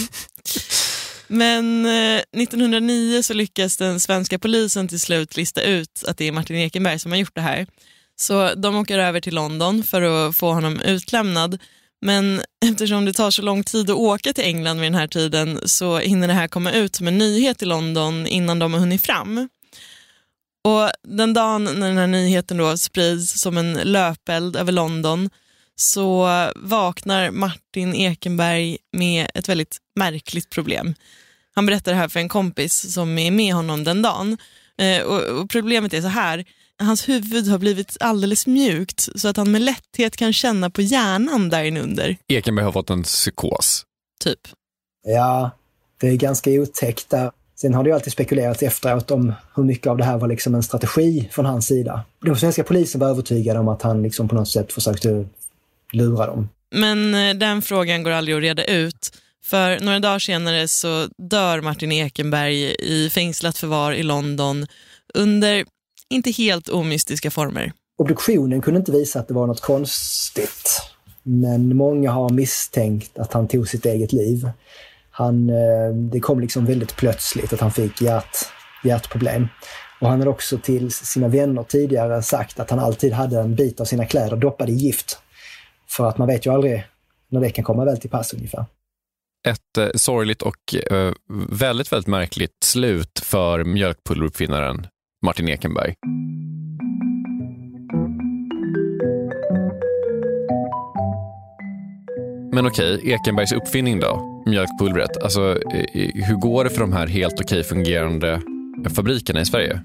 Men 1.28 1.86
eh, 1.86 2.22
1909 2.42 3.22
så 3.24 3.34
lyckas 3.34 3.78
den 3.78 4.00
svenska 4.00 4.40
polisen 4.40 4.88
till 4.88 5.00
slut 5.00 5.38
lista 5.38 5.62
ut 5.62 6.04
att 6.08 6.18
det 6.18 6.26
är 6.28 6.32
Martin 6.32 6.56
Ekenberg 6.56 7.00
som 7.00 7.12
har 7.12 7.20
gjort 7.20 7.36
det 7.36 7.42
här. 7.42 7.68
Så 8.20 8.54
de 8.56 8.76
åker 8.76 9.00
över 9.00 9.22
till 9.22 9.36
London 9.36 9.84
för 9.84 10.02
att 10.02 10.36
få 10.38 10.54
honom 10.54 10.82
utlämnad. 10.82 11.58
Men 12.02 12.42
eftersom 12.66 13.06
det 13.06 13.14
tar 13.14 13.32
så 13.32 13.42
lång 13.42 13.64
tid 13.64 13.90
att 13.90 13.96
åka 13.98 14.34
till 14.34 14.44
England 14.44 14.80
vid 14.80 14.86
den 14.92 15.00
här 15.00 15.08
tiden 15.08 15.60
så 15.66 15.98
hinner 15.98 16.28
det 16.28 16.34
här 16.34 16.48
komma 16.48 16.72
ut 16.72 16.96
som 16.96 17.08
en 17.08 17.18
nyhet 17.18 17.62
i 17.62 17.66
London 17.66 18.28
innan 18.28 18.60
de 18.60 18.74
har 18.74 18.80
hunnit 18.80 19.02
fram. 19.02 19.50
Och 20.68 20.92
Den 21.04 21.34
dagen 21.34 21.64
när 21.64 21.88
den 21.88 21.98
här 21.98 22.08
nyheten 22.08 22.58
då 22.58 22.78
sprids 22.78 23.42
som 23.42 23.58
en 23.58 23.74
löpeld 23.74 24.56
över 24.56 24.72
London 24.72 25.30
så 25.76 26.28
vaknar 26.56 27.32
Martin 27.32 27.96
Ekenberg 27.96 28.78
med 28.92 29.28
ett 29.34 29.50
väldigt 29.50 29.78
märkligt 29.96 30.50
problem. 30.50 30.96
Han 31.56 31.66
berättar 31.66 31.92
det 31.92 31.98
här 31.98 32.08
för 32.08 32.20
en 32.20 32.30
kompis 32.30 32.94
som 32.94 33.18
är 33.18 33.32
med 33.32 33.54
honom 33.54 33.84
den 33.84 34.02
dagen. 34.02 34.38
Eh, 34.78 35.02
och, 35.02 35.22
och 35.22 35.50
Problemet 35.50 35.94
är 35.94 36.02
så 36.02 36.08
här, 36.08 36.46
hans 36.80 37.10
huvud 37.10 37.48
har 37.48 37.58
blivit 37.58 37.98
alldeles 38.00 38.48
mjukt 38.48 39.10
så 39.16 39.28
att 39.28 39.38
han 39.38 39.52
med 39.52 39.62
lätthet 39.62 40.18
kan 40.18 40.34
känna 40.34 40.70
på 40.70 40.82
hjärnan 40.82 41.50
där 41.50 41.64
inunder. 41.64 42.18
Ekenberg 42.28 42.66
har 42.66 42.72
fått 42.72 42.90
en 42.90 43.04
psykos. 43.04 43.86
Typ. 44.20 44.40
Ja, 45.06 45.52
det 46.00 46.08
är 46.08 46.16
ganska 46.16 46.50
otäckt 46.50 47.10
där. 47.10 47.32
Sen 47.62 47.74
har 47.74 47.84
det 47.84 47.90
ju 47.90 47.96
alltid 47.96 48.14
spekulerats 48.14 48.64
efteråt 48.64 49.12
om 49.12 49.34
hur 49.56 49.64
mycket 49.64 49.88
av 49.88 49.98
det 49.98 50.04
här 50.04 50.18
var 50.18 50.28
liksom 50.28 50.56
en 50.56 50.64
strategi 50.64 51.30
från 51.32 51.46
hans 51.46 51.68
sida. 51.68 52.04
Den 52.22 52.36
svenska 52.36 52.64
polisen 52.64 53.02
var 53.02 53.08
övertygade 53.08 53.60
om 53.60 53.68
att 53.68 53.82
han 53.82 54.04
liksom 54.04 54.28
på 54.28 54.36
något 54.36 54.50
sätt 54.50 54.74
försökte 54.74 55.26
lura 55.92 56.26
dem. 56.26 56.50
Men 56.72 57.14
eh, 57.14 57.34
den 57.34 57.62
frågan 57.62 58.04
går 58.04 58.12
aldrig 58.12 58.38
att 58.38 58.44
reda 58.44 58.66
ut. 58.66 59.12
För 59.46 59.80
några 59.80 60.00
dagar 60.00 60.20
senare 60.20 60.68
så 60.68 61.08
dör 61.18 61.62
Martin 61.62 61.92
Ekenberg 61.92 62.76
i 62.80 63.10
fängslat 63.10 63.58
förvar 63.58 63.92
i 63.92 64.04
London 64.04 64.66
under 65.14 65.66
inte 66.10 66.32
helt 66.32 66.70
omystiska 66.70 67.32
former. 67.32 67.72
Obduktionen 67.98 68.62
kunde 68.62 68.80
inte 68.80 68.92
visa 68.92 69.20
att 69.20 69.28
det 69.28 69.34
var 69.34 69.48
något 69.48 69.62
konstigt. 69.62 70.82
Men 71.24 71.76
många 71.76 72.12
har 72.12 72.30
misstänkt 72.30 73.20
att 73.20 73.34
han 73.34 73.48
tog 73.48 73.68
sitt 73.68 73.86
eget 73.86 74.14
liv. 74.14 74.50
Han, 75.18 75.50
eh, 75.50 75.96
det 76.12 76.20
kom 76.20 76.40
liksom 76.40 76.66
väldigt 76.66 76.96
plötsligt 76.96 77.54
att 77.54 77.60
han 77.60 77.72
fick 77.72 78.02
hjärt, 78.02 78.38
hjärtproblem. 78.84 79.48
Och 80.02 80.10
han 80.10 80.20
hade 80.20 80.32
också 80.32 80.58
till 80.58 80.92
sina 80.92 81.28
vänner 81.28 81.64
tidigare 81.64 82.22
sagt 82.22 82.60
att 82.60 82.70
han 82.70 82.80
alltid 82.80 83.14
hade 83.14 83.40
en 83.40 83.56
bit 83.56 83.82
av 83.82 83.86
sina 83.86 84.06
kläder 84.06 84.38
doppade 84.38 84.72
i 84.72 84.76
gift. 84.76 85.20
För 85.90 86.10
att 86.10 86.18
man 86.18 86.28
vet 86.28 86.46
ju 86.46 86.54
aldrig 86.54 86.86
när 87.30 87.42
det 87.42 87.50
kan 87.50 87.64
komma 87.64 87.86
väl 87.86 87.98
till 87.98 88.10
pass 88.10 88.34
ungefär. 88.34 88.66
Ett 89.48 89.78
eh, 89.78 89.88
sorgligt 89.96 90.42
och 90.42 90.76
eh, 90.92 91.14
väldigt, 91.50 91.92
väldigt 91.92 92.08
märkligt 92.08 92.64
slut 92.64 93.20
för 93.24 93.64
mjölkpulveruppfinnaren 93.64 94.88
Martin 95.26 95.50
Ekenberg. 95.50 95.94
Men 102.54 102.68
okej, 102.68 103.02
Ekenbergs 103.04 103.52
uppfinning 103.52 104.00
då? 104.00 104.37
Mjölkpulvret. 104.48 105.18
Alltså, 105.24 105.42
hur 106.28 106.40
går 106.40 106.64
det 106.64 106.70
för 106.70 106.82
de 106.82 106.94
här 106.94 107.08
helt 107.08 107.42
okej 107.42 107.64
fungerande 107.64 108.42
fabrikerna 108.96 109.42
i 109.42 109.46
Sverige? 109.46 109.82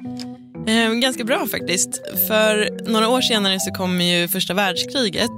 Eh, 0.66 0.92
ganska 0.92 1.24
bra 1.24 1.46
faktiskt. 1.46 2.02
För 2.28 2.68
några 2.90 3.08
år 3.08 3.20
senare 3.20 3.60
så 3.60 3.70
kommer 3.70 4.04
ju 4.04 4.28
första 4.28 4.54
världskriget. 4.54 5.30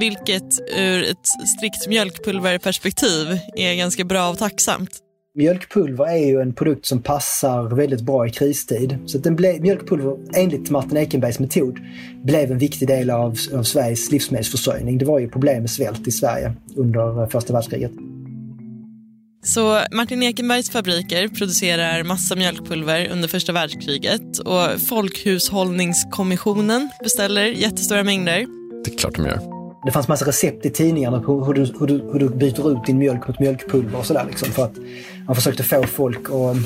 Vilket 0.00 0.60
ur 0.76 1.02
ett 1.02 1.26
strikt 1.56 1.88
mjölkpulverperspektiv 1.88 3.38
är 3.56 3.74
ganska 3.74 4.04
bra 4.04 4.28
och 4.30 4.38
tacksamt. 4.38 4.90
Mjölkpulver 5.34 6.06
är 6.06 6.26
ju 6.26 6.40
en 6.40 6.54
produkt 6.54 6.86
som 6.86 7.02
passar 7.02 7.76
väldigt 7.76 8.00
bra 8.00 8.26
i 8.26 8.30
kristid. 8.30 8.98
Så 9.06 9.18
att 9.18 9.24
den 9.24 9.36
blev, 9.36 9.60
mjölkpulver, 9.60 10.16
enligt 10.36 10.70
Martin 10.70 10.96
Ekenbergs 10.96 11.38
metod, 11.38 11.78
blev 12.24 12.52
en 12.52 12.58
viktig 12.58 12.88
del 12.88 13.10
av, 13.10 13.36
av 13.54 13.62
Sveriges 13.62 14.12
livsmedelsförsörjning. 14.12 14.98
Det 14.98 15.04
var 15.04 15.18
ju 15.18 15.28
problem 15.28 15.60
med 15.60 15.70
svält 15.70 16.08
i 16.08 16.10
Sverige 16.10 16.52
under 16.76 17.26
första 17.26 17.52
världskriget. 17.52 17.92
Så 19.42 19.80
Martin 19.90 20.22
Ekenbergs 20.22 20.70
fabriker 20.70 21.28
producerar 21.28 22.02
massa 22.02 22.36
mjölkpulver 22.36 23.08
under 23.12 23.28
första 23.28 23.52
världskriget 23.52 24.38
och 24.38 24.80
Folkhushållningskommissionen 24.88 26.90
beställer 27.02 27.44
jättestora 27.44 28.04
mängder. 28.04 28.46
Det 28.84 28.94
är 28.94 28.98
klart 28.98 29.16
de 29.16 29.26
gör. 29.26 29.40
Det 29.86 29.92
fanns 29.92 30.08
massa 30.08 30.28
recept 30.28 30.66
i 30.66 30.70
tidningarna 30.70 31.20
på 31.20 31.44
hur 31.44 31.54
du, 31.54 31.74
hur 31.80 31.86
du, 31.86 32.10
hur 32.12 32.18
du 32.18 32.28
byter 32.28 32.72
ut 32.72 32.84
din 32.86 32.98
mjölk 32.98 33.28
mot 33.28 33.40
mjölkpulver 33.40 33.98
och 33.98 34.06
sådär. 34.06 34.26
Liksom, 34.30 34.52
för 34.52 34.64
att 34.64 34.76
man 35.26 35.36
försökte 35.36 35.62
få 35.62 35.82
folk 35.82 36.30
att 36.30 36.56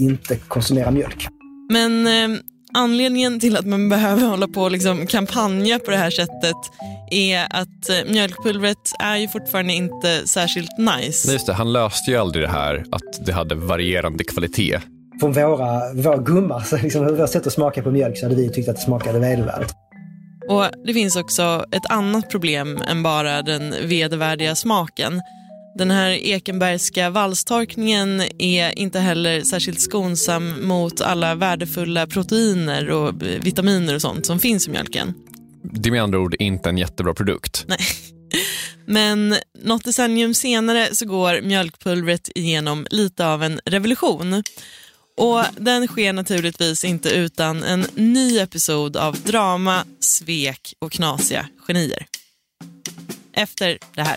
inte 0.00 0.36
konsumera 0.36 0.90
mjölk. 0.90 1.28
Men 1.72 2.06
eh, 2.06 2.38
anledningen 2.74 3.40
till 3.40 3.56
att 3.56 3.66
man 3.66 3.88
behöver 3.88 4.26
hålla 4.26 4.48
på 4.48 4.62
och 4.62 4.70
liksom 4.70 5.06
kampanja 5.06 5.78
på 5.78 5.90
det 5.90 5.96
här 5.96 6.10
sättet 6.10 6.56
är 7.10 7.46
att 7.50 7.88
eh, 7.88 8.12
mjölkpulvret 8.12 8.92
är 8.98 9.16
ju 9.16 9.28
fortfarande 9.28 9.72
inte 9.72 10.28
särskilt 10.28 10.78
nice. 10.78 11.26
Nej, 11.26 11.32
just 11.32 11.46
det. 11.46 11.52
Han 11.52 11.72
löste 11.72 12.10
ju 12.10 12.16
aldrig 12.16 12.44
det 12.44 12.48
här 12.48 12.84
att 12.92 13.26
det 13.26 13.32
hade 13.32 13.54
varierande 13.54 14.24
kvalitet. 14.24 14.80
Från 15.20 15.32
våra, 15.32 15.92
våra 15.94 16.16
gummar, 16.16 16.60
så 16.66 16.76
liksom, 16.76 17.18
har 17.18 17.26
sett 17.26 17.46
att 17.46 17.52
smaka 17.52 17.82
på 17.82 17.90
mjölk 17.90 18.18
så 18.18 18.26
hade 18.26 18.36
vi 18.36 18.50
tyckt 18.50 18.68
att 18.68 18.76
det 18.76 18.82
smakade 18.82 19.18
vedervärdigt. 19.18 19.74
Och 20.48 20.64
Det 20.86 20.94
finns 20.94 21.16
också 21.16 21.64
ett 21.72 21.90
annat 21.90 22.30
problem 22.30 22.80
än 22.88 23.02
bara 23.02 23.42
den 23.42 23.74
vedervärdiga 23.84 24.54
smaken. 24.54 25.20
Den 25.74 25.90
här 25.90 26.10
Ekenbergska 26.10 27.10
valstorkningen 27.10 28.22
är 28.38 28.78
inte 28.78 29.00
heller 29.00 29.40
särskilt 29.40 29.80
skonsam 29.80 30.66
mot 30.66 31.00
alla 31.00 31.34
värdefulla 31.34 32.06
proteiner 32.06 32.90
och 32.90 33.22
vitaminer 33.22 33.94
och 33.94 34.02
sånt 34.02 34.26
som 34.26 34.38
finns 34.38 34.68
i 34.68 34.70
mjölken. 34.70 35.14
Det 35.62 35.88
är 35.88 35.90
med 35.90 36.02
andra 36.02 36.18
ord 36.18 36.34
inte 36.38 36.68
en 36.68 36.78
jättebra 36.78 37.14
produkt. 37.14 37.64
Nej. 37.66 37.78
Men 38.86 39.36
något 39.62 39.84
decennium 39.84 40.34
senare 40.34 40.94
så 40.94 41.06
går 41.06 41.40
mjölkpulvret 41.42 42.28
igenom 42.34 42.86
lite 42.90 43.26
av 43.26 43.42
en 43.42 43.60
revolution. 43.64 44.42
Och 45.16 45.44
den 45.56 45.86
sker 45.86 46.12
naturligtvis 46.12 46.84
inte 46.84 47.10
utan 47.10 47.62
en 47.62 47.86
ny 47.94 48.38
episod 48.38 48.96
av 48.96 49.16
drama, 49.20 49.84
svek 50.00 50.74
och 50.78 50.92
knasiga 50.92 51.48
genier. 51.66 52.06
Efter 53.32 53.78
det 53.94 54.02
här. 54.02 54.16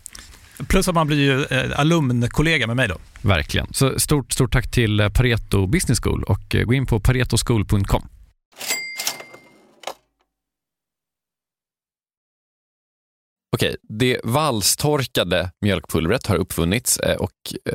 Plus 0.67 0.87
att 0.87 0.95
man 0.95 1.07
blir 1.07 1.17
ju 1.17 1.43
eh, 1.43 1.79
alumnkollega 1.79 2.67
med 2.67 2.75
mig 2.75 2.87
då. 2.87 2.97
Verkligen. 3.21 3.67
Så 3.73 3.99
stort, 3.99 4.31
stort 4.31 4.53
tack 4.53 4.71
till 4.71 4.99
eh, 4.99 5.09
Pareto 5.09 5.67
Business 5.67 5.99
School 5.99 6.23
och 6.23 6.55
eh, 6.55 6.63
gå 6.63 6.73
in 6.73 6.85
på 6.85 6.99
paretoschool.com. 6.99 8.07
Okej, 13.55 13.75
det 13.89 14.19
valstorkade 14.23 15.51
mjölkpulvret 15.61 16.27
har 16.27 16.35
uppfunnits 16.35 16.99
och 17.19 17.31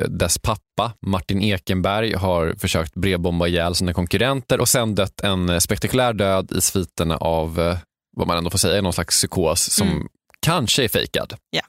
dess 0.07 0.37
pappa 0.37 0.93
Martin 1.01 1.41
Ekenberg 1.41 2.13
har 2.13 2.55
försökt 2.59 2.93
brevbomba 2.93 3.47
ihjäl 3.47 3.75
sina 3.75 3.93
konkurrenter 3.93 4.59
och 4.59 4.69
sen 4.69 4.95
dött 4.95 5.21
en 5.21 5.61
spektakulär 5.61 6.13
död 6.13 6.51
i 6.51 6.61
sviterna 6.61 7.17
av 7.17 7.77
vad 8.17 8.27
man 8.27 8.37
ändå 8.37 8.49
får 8.49 8.57
säga 8.57 8.77
är 8.77 8.81
någon 8.81 8.93
slags 8.93 9.15
psykos 9.15 9.69
som 9.69 9.87
mm. 9.87 10.07
kanske 10.39 10.83
är 10.83 10.87
fejkad. 10.87 11.33
Ja. 11.49 11.61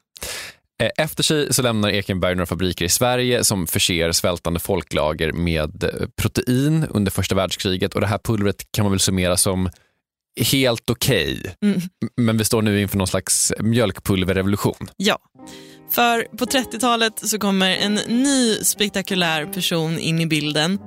Eh, 0.82 1.04
efter 1.04 1.22
sig 1.22 1.54
så 1.54 1.62
lämnar 1.62 1.90
Ekenberg 1.90 2.34
några 2.34 2.46
fabriker 2.46 2.84
i 2.84 2.88
Sverige 2.88 3.44
som 3.44 3.66
förser 3.66 4.12
svältande 4.12 4.60
folklager 4.60 5.32
med 5.32 5.84
eh, 5.84 5.90
protein 6.16 6.86
under 6.90 7.10
första 7.10 7.34
världskriget 7.34 7.94
och 7.94 8.00
det 8.00 8.06
här 8.06 8.18
pulvret 8.18 8.72
kan 8.72 8.84
man 8.84 8.92
väl 8.92 9.00
summera 9.00 9.36
som 9.36 9.70
helt 10.52 10.90
okej. 10.90 11.40
Okay. 11.40 11.52
Mm. 11.62 11.80
Men 12.16 12.38
vi 12.38 12.44
står 12.44 12.62
nu 12.62 12.80
inför 12.80 12.98
någon 12.98 13.06
slags 13.06 13.52
mjölkpulverrevolution. 13.60 14.90
Ja, 14.96 15.18
för 15.90 16.36
på 16.36 16.44
30-talet 16.44 17.28
så 17.28 17.38
kommer 17.38 17.76
en 17.76 17.94
ny 17.94 18.54
spektakulär 18.54 19.46
person 19.46 19.98
in 19.98 20.20
i 20.20 20.26
bilden. 20.26 20.78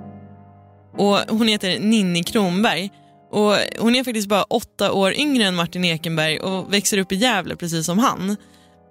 Och 0.97 1.17
Hon 1.29 1.47
heter 1.47 1.79
Ninni 1.79 2.23
Kronberg. 2.23 2.89
Och 3.31 3.55
hon 3.79 3.95
är 3.95 4.03
faktiskt 4.03 4.27
bara 4.27 4.43
åtta 4.43 4.91
år 4.91 5.13
yngre 5.13 5.43
än 5.43 5.55
Martin 5.55 5.85
Ekenberg 5.85 6.39
och 6.39 6.73
växer 6.73 6.97
upp 6.97 7.11
i 7.11 7.15
Gävle 7.15 7.55
precis 7.55 7.85
som 7.85 7.99
han. 7.99 8.37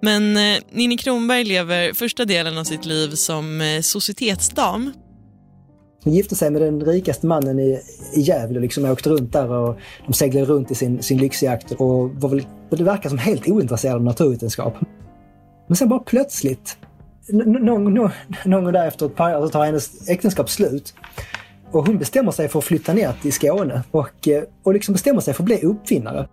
Men 0.01 0.37
eh, 0.37 0.61
Ninni 0.71 0.97
Kronberg 0.97 1.43
lever 1.43 1.93
första 1.93 2.25
delen 2.25 2.57
av 2.57 2.63
sitt 2.63 2.85
liv 2.85 3.09
som 3.09 3.61
eh, 3.61 3.81
societetsdam. 3.81 4.91
Hon 6.03 6.13
gifte 6.13 6.35
sig 6.35 6.51
med 6.51 6.61
den 6.61 6.81
rikaste 6.85 7.27
mannen 7.27 7.59
i, 7.59 7.81
i 8.13 8.21
Gävle 8.21 8.59
liksom, 8.59 8.85
åkte 8.85 9.09
runt 9.09 9.33
där 9.33 9.49
och 9.49 9.77
de 10.05 10.13
seglade 10.13 10.45
runt 10.45 10.71
i 10.71 10.75
sin, 10.75 11.03
sin 11.03 11.17
lyxjakt 11.17 11.71
och 11.71 12.09
var 12.09 12.29
väl, 12.29 12.45
det 12.69 12.83
verkar 12.83 13.09
som 13.09 13.17
helt 13.17 13.47
ointresserad 13.47 13.95
av 13.95 14.03
naturvetenskap. 14.03 14.75
Men 15.67 15.75
sen 15.75 15.89
bara 15.89 15.99
plötsligt, 15.99 16.77
någon, 17.29 17.93
någon, 17.93 18.11
någon 18.45 18.75
ett 18.75 18.97
par 18.97 19.05
år, 19.05 19.15
så 19.15 19.23
alltså 19.23 19.49
tar 19.49 19.65
hennes 19.65 20.09
äktenskap 20.09 20.49
slut. 20.49 20.93
Och 21.71 21.87
hon 21.87 21.97
bestämmer 21.97 22.31
sig 22.31 22.49
för 22.49 22.59
att 22.59 22.65
flytta 22.65 22.93
ner 22.93 23.13
till 23.21 23.33
Skåne 23.33 23.83
och, 23.91 24.27
eh, 24.27 24.43
och 24.63 24.73
liksom 24.73 24.93
bestämmer 24.93 25.21
sig 25.21 25.33
för 25.33 25.43
att 25.43 25.45
bli 25.45 25.61
uppfinnare. 25.61 26.27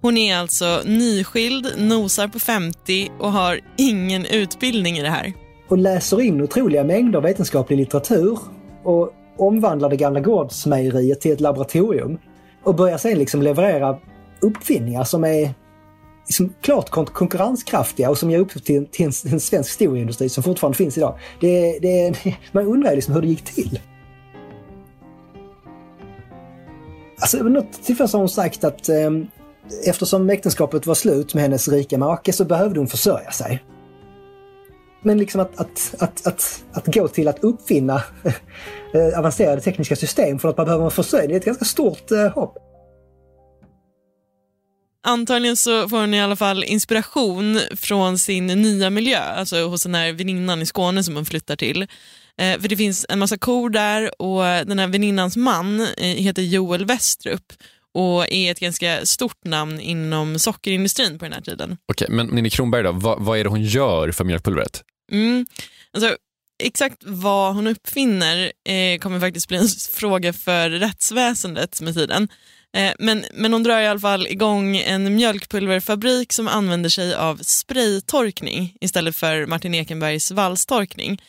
Hon 0.00 0.16
är 0.16 0.36
alltså 0.36 0.82
nyskild, 0.84 1.66
nosar 1.78 2.28
på 2.28 2.38
50 2.38 3.10
och 3.18 3.32
har 3.32 3.60
ingen 3.76 4.26
utbildning 4.26 4.98
i 4.98 5.02
det 5.02 5.08
här. 5.08 5.32
Och 5.68 5.78
läser 5.78 6.20
in 6.20 6.42
otroliga 6.42 6.84
mängder 6.84 7.20
vetenskaplig 7.20 7.76
litteratur 7.76 8.38
och 8.84 9.12
omvandlar 9.38 9.90
det 9.90 9.96
gamla 9.96 10.20
gårdsmejeriet 10.20 11.20
till 11.20 11.32
ett 11.32 11.40
laboratorium. 11.40 12.18
Och 12.64 12.74
börjar 12.74 12.98
sen 12.98 13.18
liksom 13.18 13.42
leverera 13.42 13.98
uppfinningar 14.40 15.04
som 15.04 15.24
är 15.24 15.54
liksom 16.26 16.54
klart 16.60 16.90
konkurrenskraftiga 16.90 18.10
och 18.10 18.18
som 18.18 18.30
ger 18.30 18.38
upphov 18.38 18.60
till, 18.60 18.86
till 18.86 19.06
en, 19.06 19.12
en 19.32 19.40
svensk 19.40 19.70
storindustri 19.70 20.28
som 20.28 20.42
fortfarande 20.42 20.78
finns 20.78 20.98
idag. 20.98 21.18
Det, 21.40 21.78
det, 21.78 22.14
man 22.52 22.66
undrar 22.66 22.94
liksom 22.94 23.14
hur 23.14 23.22
det 23.22 23.28
gick 23.28 23.44
till. 23.44 23.80
Alltså, 27.20 27.42
något 27.42 27.84
tillfälle 27.84 28.08
har 28.12 28.18
hon 28.18 28.28
sagt 28.28 28.64
att 28.64 28.88
ehm, 28.88 29.26
eftersom 29.86 30.30
äktenskapet 30.30 30.86
var 30.86 30.94
slut 30.94 31.34
med 31.34 31.42
hennes 31.42 31.68
rika 31.68 31.98
make 31.98 32.32
så 32.32 32.44
behövde 32.44 32.80
hon 32.80 32.88
försörja 32.88 33.30
sig. 33.30 33.64
Men 35.02 35.18
liksom 35.18 35.40
att, 35.40 35.60
att, 35.60 35.94
att, 35.98 36.26
att, 36.26 36.64
att 36.72 36.94
gå 36.94 37.08
till 37.08 37.28
att 37.28 37.44
uppfinna 37.44 37.94
eh, 38.94 39.18
avancerade 39.18 39.60
tekniska 39.60 39.96
system 39.96 40.38
för 40.38 40.48
att 40.48 40.56
man 40.56 40.66
behöver 40.66 40.84
en 40.84 40.90
försörjning, 40.90 41.28
det 41.28 41.34
är 41.34 41.38
ett 41.38 41.44
ganska 41.44 41.64
stort 41.64 42.10
eh, 42.10 42.28
hopp. 42.28 42.58
Antagligen 45.06 45.56
så 45.56 45.88
får 45.88 46.00
hon 46.00 46.14
i 46.14 46.22
alla 46.22 46.36
fall 46.36 46.64
inspiration 46.64 47.60
från 47.76 48.18
sin 48.18 48.46
nya 48.46 48.90
miljö, 48.90 49.18
alltså 49.18 49.62
hos 49.62 49.82
den 49.82 49.94
här 49.94 50.12
väninnan 50.12 50.62
i 50.62 50.66
Skåne 50.66 51.04
som 51.04 51.16
hon 51.16 51.26
flyttar 51.26 51.56
till. 51.56 51.82
Eh, 52.38 52.60
för 52.60 52.68
det 52.68 52.76
finns 52.76 53.06
en 53.08 53.18
massa 53.18 53.38
kor 53.38 53.70
där 53.70 54.22
och 54.22 54.42
den 54.42 54.78
här 54.78 54.86
väninnans 54.86 55.36
man 55.36 55.80
eh, 55.80 55.86
heter 55.98 56.42
Joel 56.42 56.84
Westrup 56.84 57.52
och 57.96 58.32
är 58.32 58.50
ett 58.50 58.60
ganska 58.60 59.06
stort 59.06 59.44
namn 59.44 59.80
inom 59.80 60.38
sockerindustrin 60.38 61.18
på 61.18 61.24
den 61.24 61.32
här 61.32 61.40
tiden. 61.40 61.76
Okej, 61.92 62.06
men 62.10 62.26
Ninni 62.26 62.50
Kronberg 62.50 62.82
då, 62.82 62.92
vad, 62.92 63.22
vad 63.22 63.38
är 63.38 63.44
det 63.44 63.50
hon 63.50 63.62
gör 63.62 64.10
för 64.10 64.24
mjölkpulvret? 64.24 64.82
Mm, 65.12 65.46
alltså, 65.92 66.16
exakt 66.62 66.96
vad 67.06 67.54
hon 67.54 67.66
uppfinner 67.66 68.52
eh, 68.68 68.98
kommer 68.98 69.20
faktiskt 69.20 69.48
bli 69.48 69.56
en 69.58 69.68
fråga 69.90 70.32
för 70.32 70.70
rättsväsendet 70.70 71.80
med 71.80 71.94
tiden. 71.94 72.28
Eh, 72.76 72.92
men, 72.98 73.24
men 73.34 73.52
hon 73.52 73.62
drar 73.62 73.80
i 73.80 73.86
alla 73.86 74.00
fall 74.00 74.26
igång 74.26 74.76
en 74.76 75.14
mjölkpulverfabrik 75.16 76.32
som 76.32 76.48
använder 76.48 76.90
sig 76.90 77.14
av 77.14 77.36
spraytorkning 77.36 78.76
istället 78.80 79.16
för 79.16 79.46
Martin 79.46 79.74
Ekenbergs 79.74 80.30
valstorkning. 80.30 81.22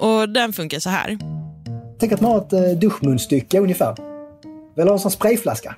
Och 0.00 0.28
den 0.28 0.52
funkar 0.52 0.78
så 0.78 0.90
här. 0.90 1.18
Tänk 2.00 2.12
att 2.12 2.20
man 2.20 2.30
har 2.30 2.38
ett 2.38 2.52
eh, 2.52 2.78
duschmunstycke 2.78 3.58
ungefär. 3.58 4.15
Ha 4.76 4.92
en 4.92 4.98
sån 4.98 5.10
sprayflaska. 5.10 5.76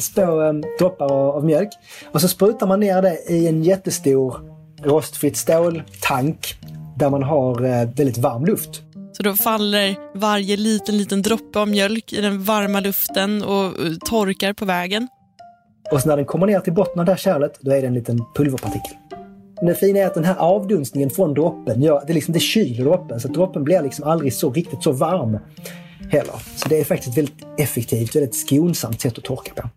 små 0.00 0.40
um, 0.40 0.64
droppar 0.78 1.12
av, 1.12 1.44
mjölk. 1.44 1.68
Och 2.12 2.20
så 2.20 2.28
sprutar 2.28 2.66
man 2.66 2.80
ner 2.80 3.02
det 3.02 3.18
i 3.28 3.48
en 3.48 3.62
jättestor 3.62 4.40
rostfritt 4.82 5.36
ståltank 5.36 6.54
där 6.96 7.10
man 7.10 7.22
har 7.22 7.64
uh, 7.64 7.70
väldigt 7.70 8.18
varm 8.18 8.44
luft. 8.44 8.82
Så 9.16 9.22
då 9.22 9.34
faller 9.34 9.96
varje 10.14 10.56
liten, 10.56 10.98
liten 10.98 11.22
droppe 11.22 11.60
av 11.60 11.68
mjölk 11.68 12.12
i 12.12 12.20
den 12.20 12.42
varma 12.42 12.80
luften 12.80 13.42
och 13.42 13.64
eh, 13.64 13.92
torkar 14.08 14.52
på 14.52 14.64
vägen. 14.64 15.08
Och 15.92 16.00
så 16.00 16.08
när 16.08 16.16
den 16.16 16.26
kommer 16.26 16.46
ner 16.46 16.60
till 16.60 16.72
botten 16.72 17.00
av 17.00 17.04
det 17.06 17.12
här 17.12 17.18
kärlet, 17.18 17.58
då 17.60 17.70
är 17.70 17.80
det 17.80 17.86
en 17.86 17.94
liten 17.94 18.24
pulverpartikel. 18.34 18.96
Men 19.56 19.66
det 19.66 19.74
fina 19.74 19.98
är 19.98 20.06
att 20.06 20.14
den 20.14 20.24
här 20.24 20.36
avdunstningen 20.36 21.10
från 21.10 21.34
droppen 21.34 21.82
gör, 21.82 22.02
det, 22.06 22.12
liksom, 22.12 22.34
det 22.34 22.40
kyler 22.40 22.84
droppen 22.84 23.20
så 23.20 23.28
droppen 23.28 23.64
blir 23.64 23.82
liksom 23.82 24.04
aldrig 24.04 24.34
så 24.34 24.50
riktigt 24.50 24.82
så 24.82 24.92
varm 24.92 25.38
heller. 26.10 26.34
Så 26.56 26.68
det 26.68 26.80
är 26.80 26.84
faktiskt 26.84 27.10
ett 27.10 27.18
väldigt 27.18 27.46
effektivt, 27.58 28.16
väldigt 28.16 28.36
skonsamt 28.36 29.00
sätt 29.00 29.18
att 29.18 29.24
torka 29.24 29.54
på. 29.54 29.68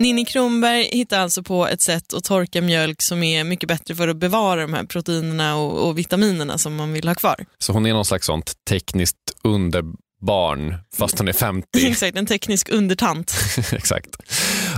Ninni 0.00 0.24
Kronberg 0.24 0.88
hittar 0.92 1.20
alltså 1.20 1.42
på 1.42 1.66
ett 1.66 1.80
sätt 1.80 2.14
att 2.14 2.24
torka 2.24 2.62
mjölk 2.62 3.02
som 3.02 3.22
är 3.22 3.44
mycket 3.44 3.68
bättre 3.68 3.94
för 3.94 4.08
att 4.08 4.16
bevara 4.16 4.60
de 4.60 4.74
här 4.74 4.84
proteinerna 4.84 5.56
och, 5.56 5.88
och 5.88 5.98
vitaminerna 5.98 6.58
som 6.58 6.76
man 6.76 6.92
vill 6.92 7.08
ha 7.08 7.14
kvar. 7.14 7.36
Så 7.58 7.72
hon 7.72 7.86
är 7.86 7.92
någon 7.92 8.04
slags 8.04 8.26
sånt 8.26 8.52
tekniskt 8.68 9.16
underbarn 9.42 10.76
fast 10.96 11.18
hon 11.18 11.28
är 11.28 11.32
50. 11.32 11.68
Exakt, 11.86 12.16
en 12.16 12.26
teknisk 12.26 12.68
undertant. 12.72 13.34
Exakt. 13.72 14.16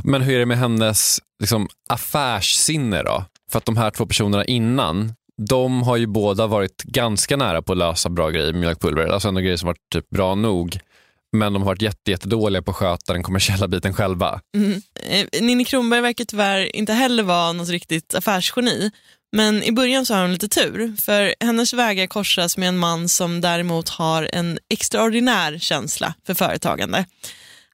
Men 0.05 0.23
hur 0.23 0.35
är 0.35 0.39
det 0.39 0.47
med 0.47 0.59
hennes 0.59 1.19
liksom, 1.41 1.69
affärssinne 1.89 3.03
då? 3.03 3.25
För 3.51 3.59
att 3.59 3.65
de 3.65 3.77
här 3.77 3.91
två 3.91 4.07
personerna 4.07 4.45
innan, 4.45 5.15
de 5.37 5.83
har 5.83 5.97
ju 5.97 6.07
båda 6.07 6.47
varit 6.47 6.83
ganska 6.83 7.37
nära 7.37 7.63
på 7.63 7.73
att 7.73 7.79
lösa 7.79 8.09
bra 8.09 8.31
grejer 8.31 8.53
med 8.53 8.61
mjölkpulver. 8.61 9.07
Alltså 9.07 9.29
ändå 9.29 9.41
grejer 9.41 9.57
som 9.57 9.67
varit 9.67 9.91
typ 9.93 10.11
bra 10.11 10.35
nog. 10.35 10.79
Men 11.33 11.53
de 11.53 11.63
har 11.63 11.67
varit 11.67 11.83
jätte, 11.83 12.11
jättedåliga 12.11 12.63
på 12.63 12.71
att 12.71 12.77
sköta 12.77 13.13
den 13.13 13.23
kommersiella 13.23 13.69
biten 13.69 13.95
själva. 13.95 14.41
Mm. 14.57 14.83
Eh, 15.11 15.43
Ninni 15.43 15.65
Kronberg 15.65 16.01
verkar 16.01 16.25
tyvärr 16.25 16.77
inte 16.77 16.93
heller 16.93 17.23
vara 17.23 17.53
något 17.53 17.69
riktigt 17.69 18.15
affärsgeni. 18.15 18.91
Men 19.33 19.63
i 19.63 19.73
början 19.73 20.07
så 20.07 20.15
har 20.15 20.23
hon 20.23 20.33
lite 20.33 20.49
tur, 20.49 20.97
för 21.03 21.35
hennes 21.41 21.75
vägar 21.75 22.07
korsas 22.07 22.57
med 22.57 22.69
en 22.69 22.79
man 22.79 23.09
som 23.09 23.41
däremot 23.41 23.89
har 23.89 24.29
en 24.33 24.59
extraordinär 24.71 25.59
känsla 25.59 26.15
för 26.27 26.35
företagande. 26.35 27.05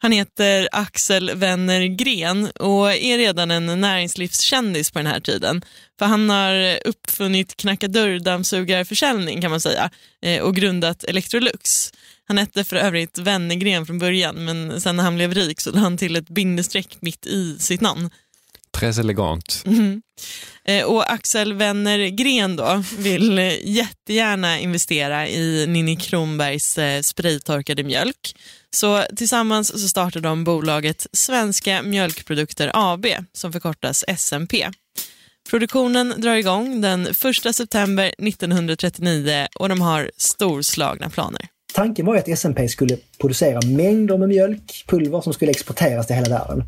Han 0.02 0.12
heter 0.12 0.68
Axel 0.72 1.30
Wenner-Gren 1.34 2.50
och 2.50 2.92
är 2.92 3.18
redan 3.18 3.50
en 3.50 3.80
näringslivskändis 3.80 4.90
på 4.90 4.98
den 4.98 5.06
här 5.06 5.20
tiden. 5.20 5.64
För 5.98 6.06
han 6.06 6.30
har 6.30 6.78
uppfunnit 6.84 7.56
knacka 7.56 7.88
dörr-dammsugarförsäljning 7.88 9.40
kan 9.40 9.50
man 9.50 9.60
säga 9.60 9.90
eh, 10.22 10.42
och 10.42 10.54
grundat 10.56 11.04
Electrolux. 11.04 11.92
Han 12.24 12.38
hette 12.38 12.64
för 12.64 12.76
övrigt 12.76 13.18
Wennergren 13.18 13.86
från 13.86 13.98
början 13.98 14.44
men 14.44 14.80
sen 14.80 14.96
när 14.96 15.04
han 15.04 15.14
blev 15.14 15.34
rik 15.34 15.60
så 15.60 15.70
lade 15.70 15.80
han 15.80 15.98
till 15.98 16.16
ett 16.16 16.28
bindestreck 16.28 16.96
mitt 17.00 17.26
i 17.26 17.56
sitt 17.58 17.80
namn. 17.80 18.10
Très 18.70 18.98
elegant. 18.98 19.62
Mm. 19.66 20.02
Och 20.86 21.12
Axel 21.12 21.54
Wenner-Gren 21.54 22.56
då 22.56 22.84
vill 22.98 23.38
jättegärna 23.62 24.58
investera 24.58 25.28
i 25.28 25.66
Ninni 25.66 25.96
Kronbergs 25.96 26.78
eh, 26.78 27.00
spraytorkade 27.00 27.82
mjölk. 27.82 28.34
Så 28.76 29.02
tillsammans 29.16 29.82
så 29.82 29.88
startar 29.88 30.20
de 30.20 30.44
bolaget 30.44 31.06
Svenska 31.12 31.82
Mjölkprodukter 31.82 32.70
AB 32.74 33.06
som 33.32 33.52
förkortas 33.52 34.04
SMP. 34.08 34.54
Produktionen 35.50 36.14
drar 36.16 36.34
igång 36.34 36.80
den 36.80 37.06
1 37.06 37.16
september 37.56 38.14
1939 38.18 39.46
och 39.54 39.68
de 39.68 39.80
har 39.80 40.10
storslagna 40.16 41.10
planer. 41.10 41.48
Tanken 41.74 42.06
var 42.06 42.16
att 42.16 42.28
SMP 42.28 42.68
skulle 42.68 42.96
producera 43.20 43.60
mängder 43.66 44.18
med 44.18 44.28
mjölkpulver 44.28 45.20
som 45.20 45.32
skulle 45.32 45.50
exporteras 45.50 46.06
till 46.06 46.16
hela 46.16 46.28
världen. 46.28 46.64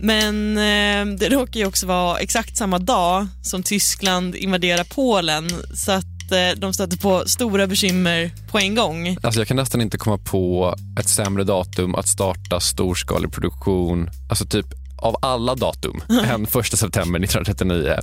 Men 0.00 0.58
eh, 0.58 1.16
det 1.18 1.28
råkar 1.28 1.60
ju 1.60 1.66
också 1.66 1.86
vara 1.86 2.18
exakt 2.18 2.56
samma 2.56 2.78
dag 2.78 3.26
som 3.42 3.62
Tyskland 3.62 4.34
invaderar 4.34 4.84
Polen 4.84 5.48
så 5.74 5.92
att 5.92 6.17
eh, 6.32 6.50
de 6.56 6.72
stöter 6.72 6.96
på 6.96 7.22
stora 7.26 7.66
bekymmer 7.66 8.30
på 8.50 8.58
en 8.58 8.74
gång. 8.74 9.16
Alltså 9.22 9.40
jag 9.40 9.48
kan 9.48 9.56
nästan 9.56 9.80
inte 9.80 9.98
komma 9.98 10.18
på 10.18 10.74
ett 11.00 11.08
sämre 11.08 11.44
datum 11.44 11.94
att 11.94 12.08
starta 12.08 12.60
storskalig 12.60 13.32
produktion. 13.32 14.10
Alltså 14.30 14.44
typ 14.44 14.66
av 14.98 15.16
alla 15.22 15.54
datum 15.54 16.00
än 16.24 16.44
1 16.44 16.50
september 16.78 17.20
1939. 17.20 17.96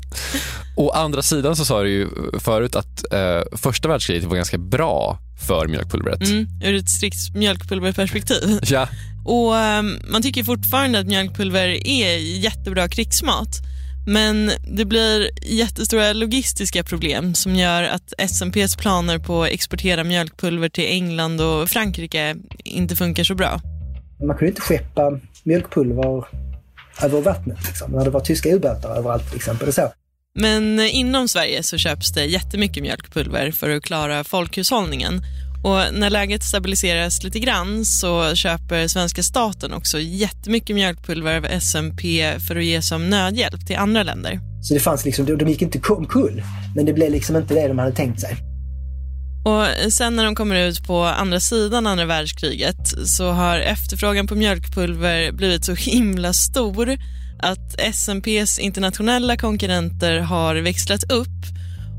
Å 0.75 0.89
andra 0.89 1.21
sidan 1.21 1.55
så 1.55 1.65
sa 1.65 1.83
du 1.83 1.89
ju 1.89 2.09
förut 2.39 2.75
att 2.75 3.13
eh, 3.13 3.57
första 3.57 3.87
världskriget 3.87 4.23
var 4.23 4.35
ganska 4.35 4.57
bra 4.57 5.19
för 5.47 5.67
mjölkpulvret. 5.67 6.21
Mm, 6.21 6.47
ur 6.63 6.75
ett 6.75 6.89
strikt 6.89 7.35
mjölkpulverperspektiv. 7.35 8.59
Ja. 8.63 8.87
Och 9.25 9.53
um, 9.53 9.99
Man 10.09 10.21
tycker 10.21 10.43
fortfarande 10.43 10.99
att 10.99 11.07
mjölkpulver 11.07 11.87
är 11.87 12.17
jättebra 12.17 12.87
krigsmat. 12.87 13.49
Men 14.05 14.51
det 14.67 14.85
blir 14.85 15.29
jättestora 15.41 16.13
logistiska 16.13 16.83
problem 16.83 17.35
som 17.35 17.55
gör 17.55 17.83
att 17.83 18.13
SMPs 18.17 18.75
planer 18.75 19.19
på 19.19 19.43
att 19.43 19.49
exportera 19.49 20.03
mjölkpulver 20.03 20.69
till 20.69 20.87
England 20.87 21.41
och 21.41 21.69
Frankrike 21.69 22.35
inte 22.63 22.95
funkar 22.95 23.23
så 23.23 23.35
bra. 23.35 23.61
Man 24.19 24.37
kunde 24.37 24.47
inte 24.47 24.61
skeppa 24.61 25.19
mjölkpulver 25.43 26.23
över 27.03 27.21
vattnet 27.21 27.57
liksom, 27.67 27.91
när 27.91 28.03
det 28.03 28.09
var 28.09 28.19
tyska 28.19 28.49
ubåtar 28.49 28.95
överallt 28.95 29.27
till 29.27 29.37
exempel. 29.37 29.73
Så. 29.73 29.91
Men 30.39 30.79
inom 30.79 31.27
Sverige 31.27 31.63
så 31.63 31.77
köps 31.77 32.13
det 32.13 32.25
jättemycket 32.25 32.83
mjölkpulver 32.83 33.51
för 33.51 33.69
att 33.69 33.83
klara 33.83 34.23
folkhushållningen. 34.23 35.21
Och 35.65 35.93
när 35.93 36.09
läget 36.09 36.43
stabiliseras 36.43 37.23
lite 37.23 37.39
grann 37.39 37.85
så 37.85 38.35
köper 38.35 38.87
svenska 38.87 39.23
staten 39.23 39.73
också 39.73 39.99
jättemycket 39.99 40.75
mjölkpulver 40.75 41.37
av 41.37 41.45
SMP 41.59 42.33
för 42.47 42.55
att 42.55 42.65
ge 42.65 42.81
som 42.81 43.09
nödhjälp 43.09 43.67
till 43.67 43.75
andra 43.75 44.03
länder. 44.03 44.39
Så 44.61 44.73
det 44.73 44.79
fanns 44.79 45.05
liksom, 45.05 45.37
de 45.37 45.49
gick 45.49 45.61
inte 45.61 45.79
omkull, 45.89 46.43
men 46.75 46.85
det 46.85 46.93
blev 46.93 47.11
liksom 47.11 47.35
inte 47.35 47.53
det 47.53 47.67
de 47.67 47.79
hade 47.79 47.91
tänkt 47.91 48.21
sig. 48.21 48.37
Och 49.45 49.93
sen 49.93 50.15
när 50.15 50.25
de 50.25 50.35
kommer 50.35 50.55
ut 50.55 50.87
på 50.87 51.03
andra 51.03 51.39
sidan 51.39 51.87
andra 51.87 52.05
världskriget 52.05 53.07
så 53.07 53.31
har 53.31 53.59
efterfrågan 53.59 54.27
på 54.27 54.35
mjölkpulver 54.35 55.31
blivit 55.31 55.65
så 55.65 55.73
himla 55.73 56.33
stor 56.33 56.97
att 57.39 57.79
SMPs 57.93 58.59
internationella 58.59 59.37
konkurrenter 59.37 60.19
har 60.19 60.55
växlat 60.55 61.11
upp 61.11 61.27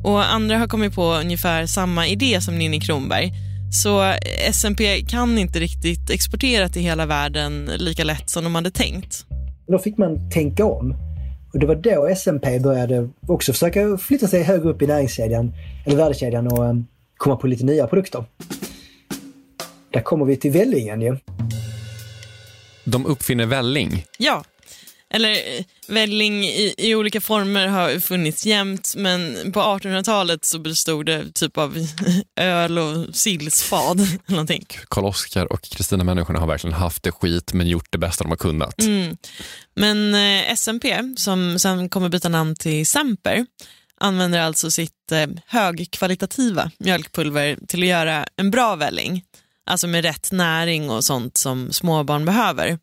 och 0.05 0.33
andra 0.33 0.59
har 0.59 0.69
kommit 0.69 0.95
på 0.95 1.15
ungefär 1.15 1.67
samma 1.67 2.07
idé 2.07 2.41
som 2.41 2.59
Ninni 2.59 2.81
Kronberg. 2.81 3.46
Så 3.71 4.15
SMP 4.51 5.03
kan 5.09 5.39
inte 5.39 5.59
riktigt 5.59 6.11
exportera 6.11 6.69
till 6.69 6.83
hela 6.83 7.07
världen 7.07 7.71
lika 7.79 8.05
lätt 8.05 8.31
som 8.31 8.45
de 8.45 8.55
hade 8.55 8.71
tänkt. 8.71 9.27
Då 9.67 9.79
fick 9.79 9.99
man 9.99 10.31
tänka 10.31 10.65
om. 10.65 10.95
Och 11.53 11.61
det 11.61 11.67
var 11.67 11.75
då 11.75 12.09
SMP 12.17 12.59
började 12.61 13.09
också 13.27 13.53
försöka 13.53 13.99
flytta 13.99 14.29
sig 14.29 14.43
högre 14.43 14.69
upp 14.69 14.83
i 14.83 14.87
näringskedjan, 14.87 15.53
eller 15.87 15.97
värdekedjan 15.97 16.47
och 16.47 16.65
um, 16.65 16.87
komma 17.17 17.37
på 17.37 17.47
lite 17.47 17.65
nya 17.65 17.87
produkter. 17.87 18.25
Där 19.91 20.01
kommer 20.01 20.25
vi 20.25 20.37
till 20.37 20.51
vällingen 20.51 21.03
ju. 21.03 21.17
De 22.85 23.07
uppfinner 23.07 23.47
välling. 23.47 24.05
Ja, 24.19 24.45
eller 25.17 25.65
välling 25.89 26.45
i, 26.45 26.75
i, 26.79 26.95
olika 26.95 27.21
former 27.21 27.67
har 27.67 27.99
funnits 27.99 28.47
jämt 28.47 28.95
men 28.97 29.53
på 29.53 29.61
1800-talet 29.61 30.45
så 30.45 30.59
bestod 30.59 31.07
det 31.07 31.33
typ 31.33 31.59
av 31.59 31.87
öl 32.37 32.79
och 32.79 33.17
sillspad. 33.17 34.01
Karl-Oskar 34.89 35.53
och 35.53 35.63
Kristina-människorna 35.63 36.39
har 36.39 36.47
verkligen 36.47 36.77
haft 36.77 37.03
det 37.03 37.13
skit 37.13 37.53
men 37.53 37.69
gjort 37.69 37.89
det 37.91 37.99
bästa 37.99 38.25
de 38.25 38.31
har 38.31 38.37
kunnat. 38.37 38.83
Mm. 38.83 39.17
Men 39.75 40.15
eh, 40.15 40.53
SMP, 40.53 41.15
som 41.17 41.59
sen 41.59 41.89
kommer 41.89 42.09
byta 42.09 42.29
namn 42.29 42.55
till 42.55 42.87
Semper, 42.87 43.47
använder 44.01 44.41
alltså 44.41 44.71
sitt 44.71 45.13
eh, 45.13 45.27
högkvalitativa 45.47 46.71
mjölkpulver 46.79 47.59
till 47.69 47.83
att 47.83 47.89
göra 47.89 48.27
en 48.37 48.51
bra 48.51 48.77
välling. 48.77 49.25
Alltså 49.67 49.87
med 49.87 50.05
rätt 50.05 50.33
näring 50.33 50.91
och 50.91 51.05
sånt 51.05 51.37
som 51.37 51.73
småbarn 51.73 52.25
behöver. 52.25 52.79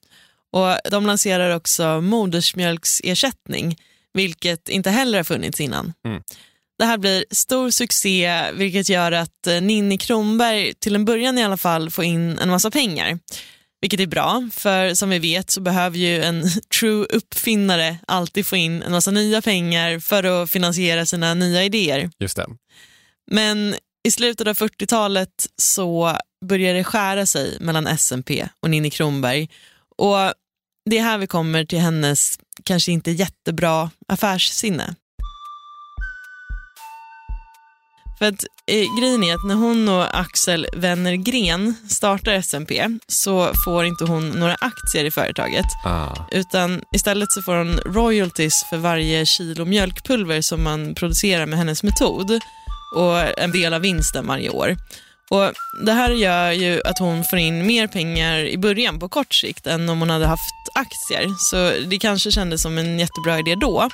Och 0.53 0.91
De 0.91 1.05
lanserar 1.05 1.55
också 1.55 2.01
modersmjölksersättning, 2.01 3.77
vilket 4.13 4.69
inte 4.69 4.89
heller 4.89 5.17
har 5.19 5.23
funnits 5.23 5.61
innan. 5.61 5.93
Mm. 6.07 6.23
Det 6.79 6.85
här 6.85 6.97
blir 6.97 7.25
stor 7.31 7.69
succé, 7.69 8.51
vilket 8.53 8.89
gör 8.89 9.11
att 9.11 9.47
eh, 9.47 9.61
Ninni 9.61 9.97
Kronberg 9.97 10.73
till 10.73 10.95
en 10.95 11.05
början 11.05 11.37
i 11.37 11.43
alla 11.43 11.57
fall 11.57 11.89
får 11.89 12.03
in 12.03 12.37
en 12.39 12.49
massa 12.49 12.71
pengar. 12.71 13.19
Vilket 13.81 13.99
är 13.99 14.07
bra, 14.07 14.49
för 14.53 14.93
som 14.93 15.09
vi 15.09 15.19
vet 15.19 15.51
så 15.51 15.61
behöver 15.61 15.97
ju 15.97 16.23
en 16.23 16.43
true 16.79 17.05
uppfinnare 17.05 17.97
alltid 18.07 18.45
få 18.45 18.55
in 18.55 18.83
en 18.83 18.91
massa 18.91 19.11
nya 19.11 19.41
pengar 19.41 19.99
för 19.99 20.23
att 20.23 20.49
finansiera 20.51 21.05
sina 21.05 21.33
nya 21.33 21.63
idéer. 21.63 22.11
Just 22.19 22.37
det. 22.37 22.47
Men 23.31 23.75
i 24.03 24.11
slutet 24.11 24.47
av 24.47 24.57
40-talet 24.57 25.47
så 25.57 26.17
börjar 26.45 26.73
det 26.73 26.83
skära 26.83 27.25
sig 27.25 27.57
mellan 27.59 27.97
SMP 27.97 28.47
och 28.59 28.69
Ninni 28.69 28.89
Kronberg. 28.89 29.49
Och 29.97 30.33
det 30.85 30.97
är 30.97 31.03
här 31.03 31.17
vi 31.17 31.27
kommer 31.27 31.65
till 31.65 31.79
hennes 31.79 32.39
kanske 32.63 32.91
inte 32.91 33.11
jättebra 33.11 33.89
affärssinne. 34.07 34.95
För 38.19 38.27
att 38.27 38.43
eh, 38.67 38.99
grejen 38.99 39.23
är 39.23 39.35
att 39.35 39.45
när 39.47 39.55
hon 39.55 39.89
och 39.89 40.19
Axel 40.19 40.67
Wennergren 40.73 41.75
startar 41.89 42.33
SMP 42.33 42.99
så 43.07 43.51
får 43.65 43.85
inte 43.85 44.05
hon 44.05 44.29
några 44.29 44.55
aktier 44.55 45.05
i 45.05 45.11
företaget. 45.11 45.65
Ah. 45.85 46.27
Utan 46.31 46.81
istället 46.95 47.31
så 47.31 47.41
får 47.41 47.55
hon 47.55 47.77
royalties 47.77 48.65
för 48.69 48.77
varje 48.77 49.25
kilo 49.25 49.65
mjölkpulver 49.65 50.41
som 50.41 50.63
man 50.63 50.95
producerar 50.95 51.45
med 51.45 51.59
hennes 51.59 51.83
metod 51.83 52.39
och 52.95 53.39
en 53.39 53.51
del 53.51 53.73
av 53.73 53.81
vinsten 53.81 54.27
varje 54.27 54.49
år. 54.49 54.77
Och 55.33 55.53
Det 55.85 55.91
här 55.91 56.09
gör 56.09 56.51
ju 56.51 56.81
att 56.85 56.99
hon 56.99 57.23
får 57.23 57.39
in 57.39 57.65
mer 57.65 57.87
pengar 57.87 58.39
i 58.39 58.57
början 58.57 58.99
på 58.99 59.09
kort 59.09 59.33
sikt 59.33 59.67
än 59.67 59.89
om 59.89 59.99
hon 59.99 60.09
hade 60.09 60.25
haft 60.25 60.53
aktier. 60.73 61.27
Så 61.37 61.87
det 61.89 61.97
kanske 61.97 62.31
kändes 62.31 62.61
som 62.61 62.77
en 62.77 62.99
jättebra 62.99 63.39
idé 63.39 63.55
då. 63.55 63.89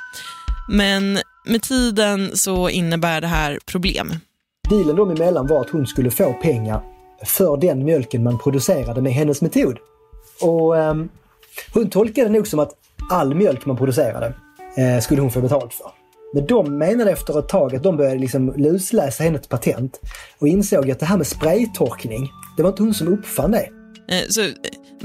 Men 0.70 1.20
med 1.46 1.62
tiden 1.62 2.38
så 2.38 2.70
innebär 2.70 3.22
det 3.22 3.28
här 3.28 3.60
problem. 3.66 4.14
Dealen 4.70 4.96
dem 4.96 5.12
emellan 5.12 5.48
var 5.48 5.62
att 5.62 5.70
hon 5.70 5.88
skulle 5.88 6.12
få 6.12 6.34
pengar 6.34 6.82
för 7.26 7.58
den 7.58 7.86
mjölken 7.86 8.24
man 8.24 8.40
producerade 8.40 9.02
med 9.02 9.14
hennes 9.14 9.42
metod. 9.42 9.78
Och 10.42 10.76
um, 10.76 11.10
hon 11.74 11.90
tolkade 11.90 12.28
det 12.28 12.34
nog 12.34 12.48
som 12.48 12.60
att 12.60 12.72
all 13.12 13.36
mjölk 13.36 13.66
man 13.66 13.78
producerade 13.78 14.34
eh, 14.78 15.02
skulle 15.02 15.22
hon 15.22 15.32
få 15.32 15.42
betalt 15.42 15.74
för. 15.74 15.99
Men 16.34 16.46
de 16.46 16.78
menade 16.78 17.12
efter 17.12 17.40
ett 17.40 17.50
tag 17.50 17.76
att 17.76 17.84
de 17.84 17.98
började 17.98 18.20
liksom 18.20 18.54
lusläsa 18.58 19.24
hennes 19.24 19.48
patent 19.48 20.00
och 20.40 20.48
insåg 20.48 20.92
att 20.92 21.00
det 21.00 21.06
här 21.06 21.18
med 21.18 21.28
spraytorkning, 21.28 22.30
det 22.58 22.64
var 22.64 22.70
inte 22.70 22.84
hon 22.84 22.94
som 22.94 23.08
uppfann 23.08 23.52
det. 23.52 23.70
Eh, 24.10 24.28
Så 24.30 24.42
eh, 24.42 24.48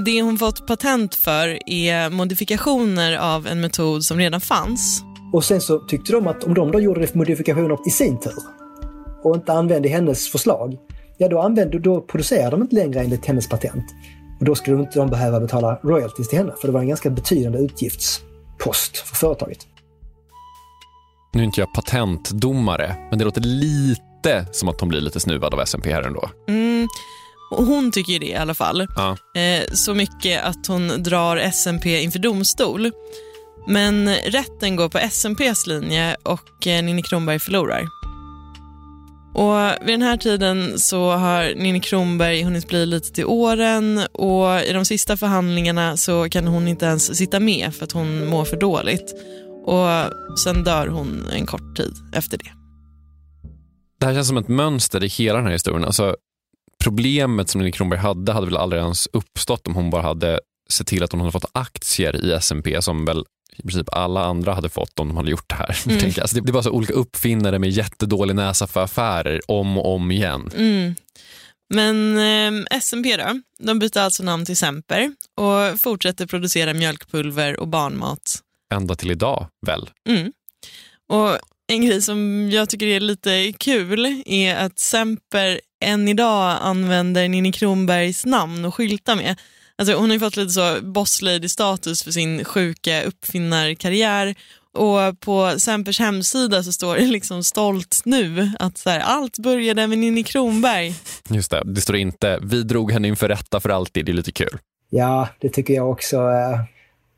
det 0.04 0.22
hon 0.22 0.38
fått 0.38 0.66
patent 0.66 1.14
för 1.14 1.70
är 1.70 2.10
modifikationer 2.10 3.16
av 3.16 3.46
en 3.46 3.60
metod 3.60 4.04
som 4.04 4.18
redan 4.18 4.40
fanns. 4.40 5.02
Och 5.32 5.44
sen 5.44 5.60
så 5.60 5.78
tyckte 5.78 6.12
de 6.12 6.26
att 6.26 6.44
om 6.44 6.54
de 6.54 6.70
då 6.70 6.80
gjorde 6.80 7.08
modifikationer 7.12 7.78
i 7.86 7.90
sin 7.90 8.20
tur 8.20 8.32
och 9.22 9.36
inte 9.36 9.52
använde 9.52 9.88
hennes 9.88 10.28
förslag, 10.28 10.76
ja 11.18 11.28
då, 11.28 11.40
använde, 11.40 11.78
då 11.78 12.00
producerade 12.00 12.50
de 12.50 12.62
inte 12.62 12.74
längre 12.74 13.00
enligt 13.00 13.26
hennes 13.26 13.48
patent. 13.48 13.84
Och 14.40 14.44
då 14.44 14.54
skulle 14.54 14.76
de 14.76 14.82
inte 14.82 14.98
de 14.98 15.10
behöva 15.10 15.40
betala 15.40 15.80
royalties 15.82 16.28
till 16.28 16.38
henne, 16.38 16.52
för 16.60 16.68
det 16.68 16.72
var 16.72 16.80
en 16.80 16.88
ganska 16.88 17.10
betydande 17.10 17.58
utgiftspost 17.58 18.96
för 18.96 19.16
företaget. 19.16 19.58
Nu 21.34 21.40
är 21.40 21.44
inte 21.44 21.60
jag 21.60 21.72
patentdomare, 21.72 22.96
men 23.10 23.18
det 23.18 23.24
låter 23.24 23.40
lite 23.40 24.46
som 24.52 24.68
att 24.68 24.80
hon 24.80 24.88
blir 24.88 25.00
lite 25.00 25.20
snuvad 25.20 25.54
av 25.54 25.66
SMP 25.66 25.92
här 25.92 26.02
ändå. 26.02 26.30
Mm. 26.48 26.88
Hon 27.50 27.92
tycker 27.92 28.12
ju 28.12 28.18
det 28.18 28.26
i 28.26 28.34
alla 28.34 28.54
fall. 28.54 28.86
Ja. 28.96 29.16
Eh, 29.40 29.64
så 29.72 29.94
mycket 29.94 30.44
att 30.44 30.66
hon 30.66 31.02
drar 31.02 31.36
SMP 31.36 32.02
inför 32.02 32.18
domstol. 32.18 32.90
Men 33.68 34.14
rätten 34.14 34.76
går 34.76 34.88
på 34.88 34.98
SMPs 34.98 35.66
linje 35.66 36.16
och 36.22 36.66
eh, 36.66 36.82
Ninni 36.82 37.02
Kronberg 37.02 37.38
förlorar. 37.38 37.88
Och 39.34 39.86
vid 39.86 39.94
den 39.94 40.02
här 40.02 40.16
tiden 40.16 40.78
så 40.78 41.10
har 41.10 41.54
Ninni 41.56 41.80
Kronberg 41.80 42.42
hunnit 42.42 42.68
bli 42.68 42.86
lite 42.86 43.12
till 43.12 43.24
åren 43.24 44.00
och 44.12 44.60
i 44.60 44.72
de 44.72 44.84
sista 44.84 45.16
förhandlingarna 45.16 45.96
så 45.96 46.28
kan 46.28 46.46
hon 46.46 46.68
inte 46.68 46.86
ens 46.86 47.16
sitta 47.16 47.40
med 47.40 47.74
för 47.74 47.84
att 47.84 47.92
hon 47.92 48.26
mår 48.26 48.44
för 48.44 48.56
dåligt. 48.56 49.14
Och 49.64 49.88
sen 50.38 50.64
dör 50.64 50.86
hon 50.86 51.26
en 51.32 51.46
kort 51.46 51.76
tid 51.76 51.94
efter 52.12 52.38
det. 52.38 52.52
Det 54.00 54.06
här 54.06 54.14
känns 54.14 54.28
som 54.28 54.36
ett 54.36 54.48
mönster 54.48 55.04
i 55.04 55.08
hela 55.08 55.36
den 55.36 55.46
här 55.46 55.52
historien. 55.52 55.84
Alltså, 55.84 56.16
problemet 56.84 57.48
som 57.48 57.58
Ninni 57.58 57.72
Kronberg 57.72 58.00
hade 58.00 58.32
hade 58.32 58.46
väl 58.46 58.56
aldrig 58.56 58.82
ens 58.82 59.08
uppstått 59.12 59.66
om 59.66 59.74
hon 59.74 59.90
bara 59.90 60.02
hade 60.02 60.40
sett 60.70 60.86
till 60.86 61.02
att 61.02 61.12
hon 61.12 61.20
hade 61.20 61.32
fått 61.32 61.50
aktier 61.52 62.24
i 62.24 62.40
SMP 62.40 62.82
som 62.82 63.04
väl 63.04 63.24
i 63.56 63.62
princip 63.62 63.88
alla 63.92 64.24
andra 64.24 64.54
hade 64.54 64.68
fått 64.68 65.00
om 65.00 65.08
de 65.08 65.16
hade 65.16 65.30
gjort 65.30 65.48
det 65.48 65.54
här. 65.54 65.78
Mm. 65.86 66.12
Alltså, 66.20 66.36
det, 66.36 66.42
det 66.46 66.52
var 66.52 66.62
så 66.62 66.70
olika 66.70 66.92
uppfinnare 66.92 67.58
med 67.58 67.70
jättedålig 67.70 68.34
näsa 68.34 68.66
för 68.66 68.82
affärer 68.84 69.40
om 69.48 69.78
och 69.78 69.94
om 69.94 70.10
igen. 70.10 70.50
Mm. 70.56 70.94
Men 71.74 72.18
eh, 72.18 72.78
SMP 72.78 73.16
då, 73.16 73.40
de 73.58 73.78
byter 73.78 73.98
alltså 73.98 74.22
namn 74.22 74.44
till 74.46 74.56
Semper 74.56 75.12
och 75.36 75.80
fortsätter 75.80 76.26
producera 76.26 76.74
mjölkpulver 76.74 77.60
och 77.60 77.68
barnmat. 77.68 78.40
Ända 78.74 78.94
till 78.94 79.10
idag 79.10 79.46
väl? 79.66 79.90
Mm. 80.08 80.32
Och 81.08 81.38
en 81.66 81.86
grej 81.86 82.02
som 82.02 82.50
jag 82.50 82.68
tycker 82.68 82.86
är 82.86 83.00
lite 83.00 83.52
kul 83.58 84.22
är 84.26 84.56
att 84.56 84.78
Semper 84.78 85.60
än 85.84 86.08
idag 86.08 86.58
använder 86.60 87.28
Ninni 87.28 87.52
Kronbergs 87.52 88.26
namn 88.26 88.64
och 88.64 88.74
skyltar 88.74 89.16
med. 89.16 89.40
Alltså 89.78 89.94
hon 89.94 90.10
har 90.10 90.14
ju 90.14 90.20
fått 90.20 90.36
lite 90.36 90.50
så 90.50 90.78
boss 90.82 91.22
lady-status 91.22 92.02
för 92.04 92.10
sin 92.10 92.44
sjuka 92.44 93.02
uppfinnarkarriär 93.02 94.34
och 94.74 95.20
på 95.20 95.54
Sempers 95.58 95.98
hemsida 95.98 96.62
så 96.62 96.72
står 96.72 96.96
det 96.96 97.06
liksom 97.06 97.44
stolt 97.44 98.02
nu 98.04 98.50
att 98.58 98.78
så 98.78 98.90
här, 98.90 99.00
allt 99.00 99.38
började 99.38 99.86
med 99.86 99.98
Ninni 99.98 100.22
Kronberg. 100.22 100.94
Just 101.30 101.50
det, 101.50 101.62
det 101.64 101.80
står 101.80 101.96
inte 101.96 102.38
vi 102.42 102.62
drog 102.62 102.92
henne 102.92 103.08
inför 103.08 103.28
rätta 103.28 103.60
för 103.60 103.68
alltid, 103.68 104.06
det 104.06 104.12
är 104.12 104.14
lite 104.14 104.32
kul. 104.32 104.58
Ja, 104.90 105.28
det 105.40 105.48
tycker 105.48 105.74
jag 105.74 105.90
också. 105.90 106.16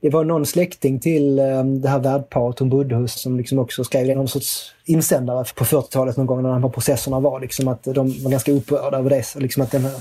Det 0.06 0.10
var 0.10 0.24
någon 0.24 0.46
släkting 0.46 1.00
till 1.00 1.38
ehm, 1.38 1.80
det 1.80 1.88
här 1.88 1.98
värdparet 1.98 2.58
hon 2.58 2.68
bodde 2.68 2.94
hos 2.94 3.20
som 3.20 3.36
liksom 3.36 3.58
också 3.58 3.84
skrev 3.84 4.16
någon 4.16 4.28
sorts 4.28 4.72
insändare 4.84 5.44
på 5.54 5.64
40-talet 5.64 6.16
någon 6.16 6.26
gång 6.26 6.42
när 6.42 6.48
de 6.48 6.62
här 6.62 6.70
processerna 6.70 7.20
var. 7.20 7.40
Liksom 7.40 7.68
att 7.68 7.84
de 7.84 8.22
var 8.22 8.30
ganska 8.30 8.52
upprörda 8.52 8.98
över 8.98 9.10
det. 9.10 9.34
Liksom 9.36 9.62
att 9.62 9.70
den 9.70 9.82
här, 9.82 9.92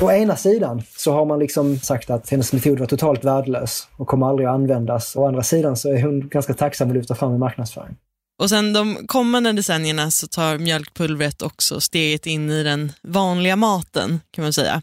å 0.00 0.10
ena 0.10 0.36
sidan 0.36 0.82
så 0.96 1.12
har 1.12 1.24
man 1.24 1.38
liksom 1.38 1.78
sagt 1.78 2.10
att 2.10 2.30
hennes 2.30 2.52
metod 2.52 2.78
var 2.78 2.86
totalt 2.86 3.24
värdelös 3.24 3.88
och 3.96 4.06
kommer 4.06 4.26
aldrig 4.26 4.48
att 4.48 4.54
användas. 4.54 5.16
Å 5.16 5.26
andra 5.26 5.42
sidan 5.42 5.76
så 5.76 5.88
är 5.88 6.02
hon 6.02 6.28
ganska 6.28 6.54
tacksam 6.54 6.88
att 6.88 6.94
lyfta 6.94 7.14
fram 7.14 7.34
i 7.34 7.38
marknadsföring. 7.38 7.96
Och 8.38 8.48
sen 8.48 8.72
de 8.72 9.06
kommande 9.06 9.52
decennierna 9.52 10.10
så 10.10 10.26
tar 10.26 10.58
mjölkpulvret 10.58 11.42
också 11.42 11.80
steget 11.80 12.26
in 12.26 12.50
i 12.50 12.62
den 12.62 12.92
vanliga 13.02 13.56
maten 13.56 14.20
kan 14.30 14.44
man 14.44 14.52
säga. 14.52 14.82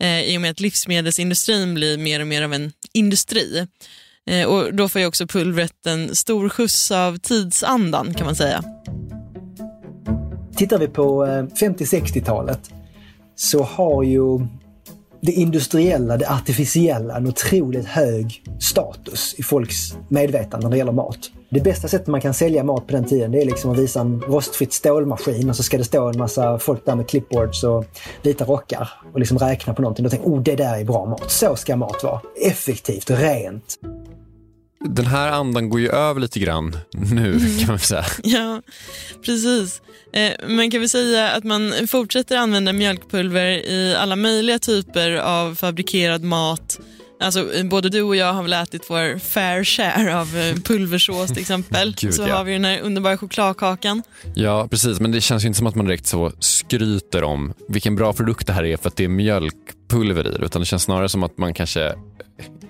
Eh, 0.00 0.20
I 0.20 0.36
och 0.36 0.40
med 0.40 0.50
att 0.50 0.60
livsmedelsindustrin 0.60 1.74
blir 1.74 1.98
mer 1.98 2.20
och 2.20 2.26
mer 2.26 2.42
av 2.42 2.52
en 2.52 2.72
industri. 2.92 3.66
Eh, 4.26 4.46
och 4.48 4.74
då 4.74 4.88
får 4.88 5.00
ju 5.00 5.06
också 5.06 5.26
pulvret 5.26 5.86
en 5.86 6.14
stor 6.16 6.48
skjuts 6.48 6.90
av 6.90 7.16
tidsandan 7.16 8.14
kan 8.14 8.26
man 8.26 8.36
säga. 8.36 8.62
Tittar 10.56 10.78
vi 10.78 10.88
på 10.88 11.24
eh, 11.24 11.42
50-60-talet 11.42 12.70
så 13.36 13.62
har 13.62 14.02
ju 14.02 14.46
det 15.20 15.32
industriella, 15.32 16.16
det 16.16 16.30
artificiella 16.30 17.16
en 17.16 17.26
otroligt 17.26 17.86
hög 17.86 18.42
status 18.60 19.34
i 19.38 19.42
folks 19.42 19.76
medvetande 20.08 20.66
när 20.66 20.70
det 20.70 20.78
gäller 20.78 20.92
mat. 20.92 21.18
Det 21.50 21.60
bästa 21.60 21.88
sättet 21.88 22.06
man 22.06 22.20
kan 22.20 22.34
sälja 22.34 22.64
mat 22.64 22.86
på 22.86 22.92
den 22.92 23.04
tiden 23.04 23.32
det 23.32 23.42
är 23.42 23.44
liksom 23.44 23.70
att 23.70 23.78
visa 23.78 24.00
en 24.00 24.20
rostfritt 24.20 24.72
stålmaskin 24.72 25.50
och 25.50 25.56
så 25.56 25.62
ska 25.62 25.78
det 25.78 25.84
stå 25.84 26.08
en 26.08 26.18
massa 26.18 26.58
folk 26.58 26.86
där 26.86 26.94
med 26.94 27.08
clipboards 27.08 27.64
och 27.64 27.84
vita 28.22 28.44
rockar 28.44 28.90
och 29.12 29.18
liksom 29.18 29.38
räkna 29.38 29.74
på 29.74 29.82
någonting. 29.82 30.04
Då 30.04 30.10
tänker 30.10 30.26
oh 30.26 30.42
det 30.42 30.56
där 30.56 30.78
är 30.78 30.84
bra 30.84 31.06
mat. 31.06 31.30
Så 31.30 31.56
ska 31.56 31.76
mat 31.76 32.02
vara. 32.02 32.20
Effektivt, 32.46 33.10
rent. 33.10 33.78
Den 34.84 35.06
här 35.06 35.32
andan 35.32 35.70
går 35.70 35.80
ju 35.80 35.88
över 35.88 36.20
lite 36.20 36.40
grann 36.40 36.76
nu 36.92 37.40
kan 37.58 37.68
man 37.68 37.78
säga. 37.78 38.04
Ja, 38.22 38.62
precis. 39.24 39.82
Eh, 40.12 40.48
man 40.48 40.70
kan 40.70 40.80
väl 40.80 40.88
säga 40.88 41.30
att 41.30 41.44
man 41.44 41.72
fortsätter 41.88 42.36
använda 42.36 42.72
mjölkpulver 42.72 43.46
i 43.46 43.96
alla 43.98 44.16
möjliga 44.16 44.58
typer 44.58 45.10
av 45.16 45.54
fabrikerad 45.54 46.22
mat. 46.22 46.80
Alltså, 47.20 47.46
både 47.64 47.88
du 47.88 48.02
och 48.02 48.16
jag 48.16 48.32
har 48.32 48.42
väl 48.42 48.52
ätit 48.52 48.82
vår 48.88 49.18
fair 49.18 49.64
share 49.64 50.20
av 50.20 50.36
eh, 50.36 50.54
pulversås 50.64 51.28
till 51.28 51.40
exempel. 51.40 51.94
Gud, 51.98 52.14
så 52.14 52.22
ja. 52.22 52.36
har 52.36 52.44
vi 52.44 52.52
den 52.52 52.64
här 52.64 52.80
underbara 52.80 53.18
chokladkakan. 53.18 54.02
Ja, 54.34 54.68
precis. 54.70 55.00
Men 55.00 55.12
det 55.12 55.20
känns 55.20 55.44
ju 55.44 55.46
inte 55.46 55.58
som 55.58 55.66
att 55.66 55.74
man 55.74 55.86
direkt 55.86 56.06
så 56.06 56.32
skryter 56.38 57.24
om 57.24 57.54
vilken 57.68 57.96
bra 57.96 58.12
produkt 58.12 58.46
det 58.46 58.52
här 58.52 58.64
är 58.64 58.76
för 58.76 58.88
att 58.88 58.96
det 58.96 59.04
är 59.04 59.08
mjölkpulver 59.08 60.26
i 60.26 60.38
det. 60.38 60.44
Utan 60.44 60.62
det 60.62 60.66
känns 60.66 60.82
snarare 60.82 61.08
som 61.08 61.22
att 61.22 61.38
man 61.38 61.54
kanske 61.54 61.94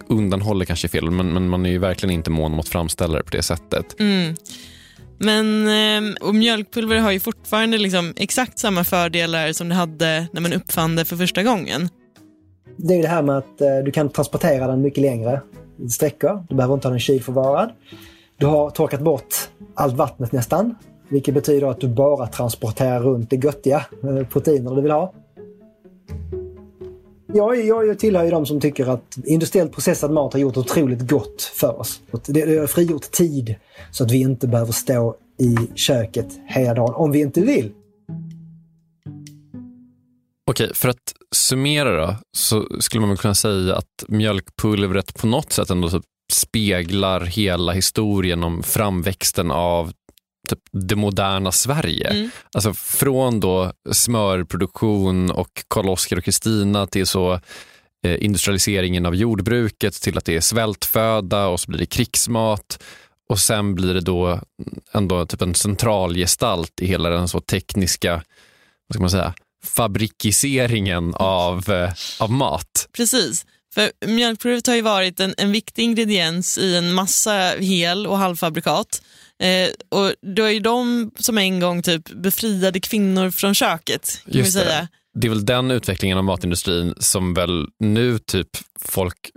undanhåller 0.09 0.65
kanske 0.65 0.89
fel, 0.89 1.11
men, 1.11 1.33
men 1.33 1.49
man 1.49 1.67
är 1.67 1.71
ju 1.71 1.79
verkligen 1.79 2.15
inte 2.15 2.31
mån 2.31 2.53
om 2.53 2.61
att 2.61 2.69
framställa 2.69 3.19
det 3.19 3.25
på 3.25 3.31
det 3.31 3.43
sättet. 3.43 4.01
Mm. 4.01 4.35
Men 5.19 5.67
eh, 5.69 6.15
och 6.21 6.35
mjölkpulver 6.35 6.99
har 6.99 7.13
ju 7.13 7.21
fortfarande 7.21 7.79
liksom 7.79 8.13
exakt 8.17 8.59
samma 8.59 8.85
fördelar 8.85 9.53
som 9.53 9.69
det 9.69 9.75
hade 9.75 10.27
när 10.33 10.41
man 10.41 10.53
uppfann 10.53 10.97
det 10.97 11.05
för 11.05 11.17
första 11.17 11.43
gången. 11.43 11.89
Det 12.77 12.93
är 12.95 12.97
ju 12.97 13.03
det 13.03 13.09
här 13.09 13.23
med 13.23 13.39
att 13.39 13.61
eh, 13.61 13.79
du 13.85 13.91
kan 13.91 14.09
transportera 14.09 14.67
den 14.67 14.83
mycket 14.83 15.03
längre 15.03 15.41
sträckor. 15.91 16.47
Du 16.49 16.55
behöver 16.55 16.75
inte 16.75 16.89
ha 16.89 16.91
den 16.91 17.01
kylförvarad. 17.01 17.71
Du 18.37 18.47
har 18.47 18.71
torkat 18.71 19.01
bort 19.01 19.35
allt 19.75 19.95
vattnet 19.95 20.33
nästan. 20.33 20.75
Vilket 21.09 21.35
betyder 21.35 21.67
att 21.67 21.81
du 21.81 21.89
bara 21.89 22.27
transporterar 22.27 23.01
runt 23.01 23.31
det 23.31 23.37
göttiga 23.37 23.85
eh, 24.03 24.27
proteiner 24.27 24.75
du 24.75 24.83
vill 24.83 24.91
ha. 24.91 25.15
Jag, 27.37 27.67
jag, 27.67 27.87
jag 27.87 27.99
tillhör 27.99 28.25
ju 28.25 28.31
de 28.31 28.47
som 28.47 28.61
tycker 28.61 28.87
att 28.87 29.17
industriellt 29.25 29.73
processad 29.73 30.11
mat 30.11 30.33
har 30.33 30.41
gjort 30.41 30.57
otroligt 30.57 31.11
gott 31.11 31.43
för 31.43 31.81
oss. 31.81 32.01
Det, 32.27 32.45
det 32.45 32.59
har 32.59 32.67
frigjort 32.67 33.11
tid 33.11 33.55
så 33.91 34.05
att 34.05 34.11
vi 34.11 34.21
inte 34.21 34.49
behöver 34.49 34.73
stå 34.73 35.17
i 35.39 35.57
köket 35.75 36.27
hela 36.47 36.75
dagen 36.75 36.95
om 36.95 37.13
vi 37.13 37.21
inte 37.21 37.41
vill. 37.41 37.73
Okej, 40.51 40.71
för 40.75 40.89
att 40.89 41.15
summera 41.35 42.07
då, 42.07 42.17
så 42.37 42.67
skulle 42.81 43.01
man 43.01 43.09
väl 43.09 43.19
kunna 43.19 43.35
säga 43.35 43.77
att 43.77 44.05
mjölkpulvret 44.09 45.15
på 45.15 45.27
något 45.27 45.53
sätt 45.53 45.71
ändå 45.71 45.91
typ 45.91 46.05
speglar 46.33 47.21
hela 47.21 47.73
historien 47.73 48.45
om 48.45 48.63
framväxten 48.63 49.51
av 49.51 49.93
typ 50.49 50.59
det 50.73 50.97
moderna 50.97 51.53
Sverige. 51.53 52.09
Mm. 52.09 52.31
Alltså 52.53 52.75
från 52.75 53.41
då 53.41 53.73
smörproduktion 53.93 55.31
och 55.31 55.65
Karl-Oskar 55.69 56.17
och 56.17 56.25
Kristina 56.25 56.87
till 56.87 57.07
så 57.07 57.41
eh, 58.05 58.25
industrialiseringen 58.25 59.07
av 59.07 59.15
jordbruket 59.15 59.95
till 59.95 60.19
att 60.19 60.25
det 60.25 60.37
är 60.37 60.41
svältföda 60.41 61.47
och 61.47 61.61
så 61.61 61.71
blir 61.71 61.79
det 61.79 61.87
krigsmat 61.87 62.83
och 63.29 63.39
sen 63.39 63.75
blir 63.75 63.95
det 63.95 64.01
då 64.01 64.41
ändå 64.93 65.27
typ 65.27 65.43
en 65.43 65.55
central 65.55 66.15
gestalt 66.15 66.81
i 66.81 66.87
hela 66.87 67.09
den 67.09 67.29
så 67.29 67.41
tekniska 67.41 68.23
vad 68.89 68.95
ska 68.95 69.01
man 69.01 69.11
säga, 69.11 69.35
fabrikiseringen 69.65 71.15
av, 71.15 71.71
eh, 71.71 71.93
av 72.19 72.31
mat. 72.31 72.89
Precis. 72.97 73.47
För 73.75 74.07
mjölkpulvret 74.07 74.67
har 74.67 74.75
ju 74.75 74.83
varit 74.83 75.21
en, 75.21 75.35
en 75.37 75.53
viktig 75.53 75.83
ingrediens 75.83 76.59
i 76.59 76.77
en 76.77 76.93
massa 76.93 77.55
hel 77.59 78.07
och 78.07 78.19
halvfabrikat. 78.19 79.03
Eh, 79.45 79.71
och 79.89 80.13
det 80.35 80.43
var 80.43 80.49
ju 80.49 80.61
de 80.61 81.11
som 81.19 81.39
en 81.39 81.61
gång 81.61 81.83
typ 81.83 82.11
befriade 82.11 82.81
kvinnor 82.81 83.31
från 83.31 83.55
köket. 83.55 84.23
Kan 84.25 84.39
Just 84.39 84.55
det. 84.55 84.61
säga. 84.61 84.89
Det 85.15 85.27
är 85.27 85.29
väl 85.29 85.47
den 85.47 85.71
utvecklingen 85.71 86.19
av 86.19 86.25
matindustrin 86.25 86.95
som 86.99 87.35
väl 87.35 87.67
nu 87.79 88.19
typ 88.19 88.49
folk 88.81 89.31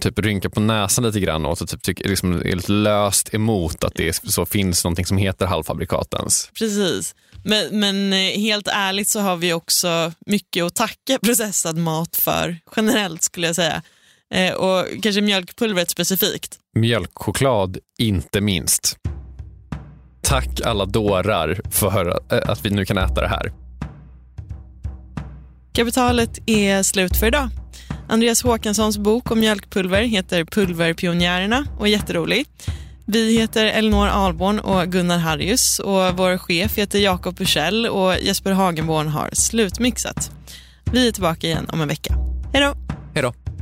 typ 0.00 0.18
rynkar 0.18 0.48
på 0.48 0.60
näsan 0.60 1.04
lite 1.04 1.20
grann 1.20 1.46
åt 1.46 1.60
och 1.60 1.68
typ 1.68 1.82
tycker, 1.82 2.08
liksom 2.08 2.32
är 2.32 2.56
lite 2.56 2.72
löst 2.72 3.34
emot 3.34 3.84
att 3.84 3.94
det 3.94 4.08
är, 4.08 4.30
så 4.30 4.46
finns 4.46 4.84
någonting 4.84 5.06
som 5.06 5.16
heter 5.16 5.46
halvfabrikatens. 5.46 6.50
Precis. 6.58 7.14
Men, 7.44 7.80
men 7.80 8.12
eh, 8.12 8.40
helt 8.40 8.68
ärligt 8.72 9.08
så 9.08 9.20
har 9.20 9.36
vi 9.36 9.52
också 9.52 10.12
mycket 10.26 10.64
att 10.64 10.74
tacka 10.74 11.18
processad 11.22 11.76
mat 11.76 12.16
för 12.16 12.56
generellt 12.76 13.22
skulle 13.22 13.46
jag 13.46 13.56
säga. 13.56 13.82
Eh, 14.34 14.54
och 14.54 14.86
kanske 15.02 15.20
mjölkpulvret 15.20 15.90
specifikt. 15.90 16.58
Mjölkchoklad 16.74 17.78
inte 17.98 18.40
minst. 18.40 18.96
Tack 20.20 20.60
alla 20.64 20.84
dårar 20.84 21.60
för 21.70 22.20
eh, 22.32 22.50
att 22.50 22.64
vi 22.64 22.70
nu 22.70 22.84
kan 22.84 22.98
äta 22.98 23.20
det 23.20 23.28
här. 23.28 23.52
Kapitalet 25.72 26.38
är 26.46 26.82
slut 26.82 27.16
för 27.16 27.26
idag. 27.26 27.48
Andreas 28.08 28.42
Håkanssons 28.42 28.98
bok 28.98 29.30
om 29.30 29.40
mjölkpulver 29.40 30.02
heter 30.02 30.44
Pulverpionjärerna 30.44 31.66
och 31.78 31.86
är 31.86 31.90
jätterolig. 31.90 32.46
Vi 33.04 33.38
heter 33.38 33.66
Elinor 33.66 34.06
Alborn 34.06 34.58
och 34.58 34.92
Gunnar 34.92 35.18
Harrius 35.18 35.78
och 35.78 36.16
vår 36.16 36.38
chef 36.38 36.78
heter 36.78 36.98
Jakob 36.98 37.34
Bursell 37.34 37.86
och 37.86 38.18
Jesper 38.20 38.52
Hagenborn 38.52 39.08
har 39.08 39.30
slutmixat. 39.32 40.30
Vi 40.92 41.08
är 41.08 41.12
tillbaka 41.12 41.46
igen 41.46 41.66
om 41.72 41.80
en 41.80 41.88
vecka. 41.88 42.14
Hej 42.52 42.62
då! 42.62 42.74
Hej 43.14 43.22
då. 43.22 43.57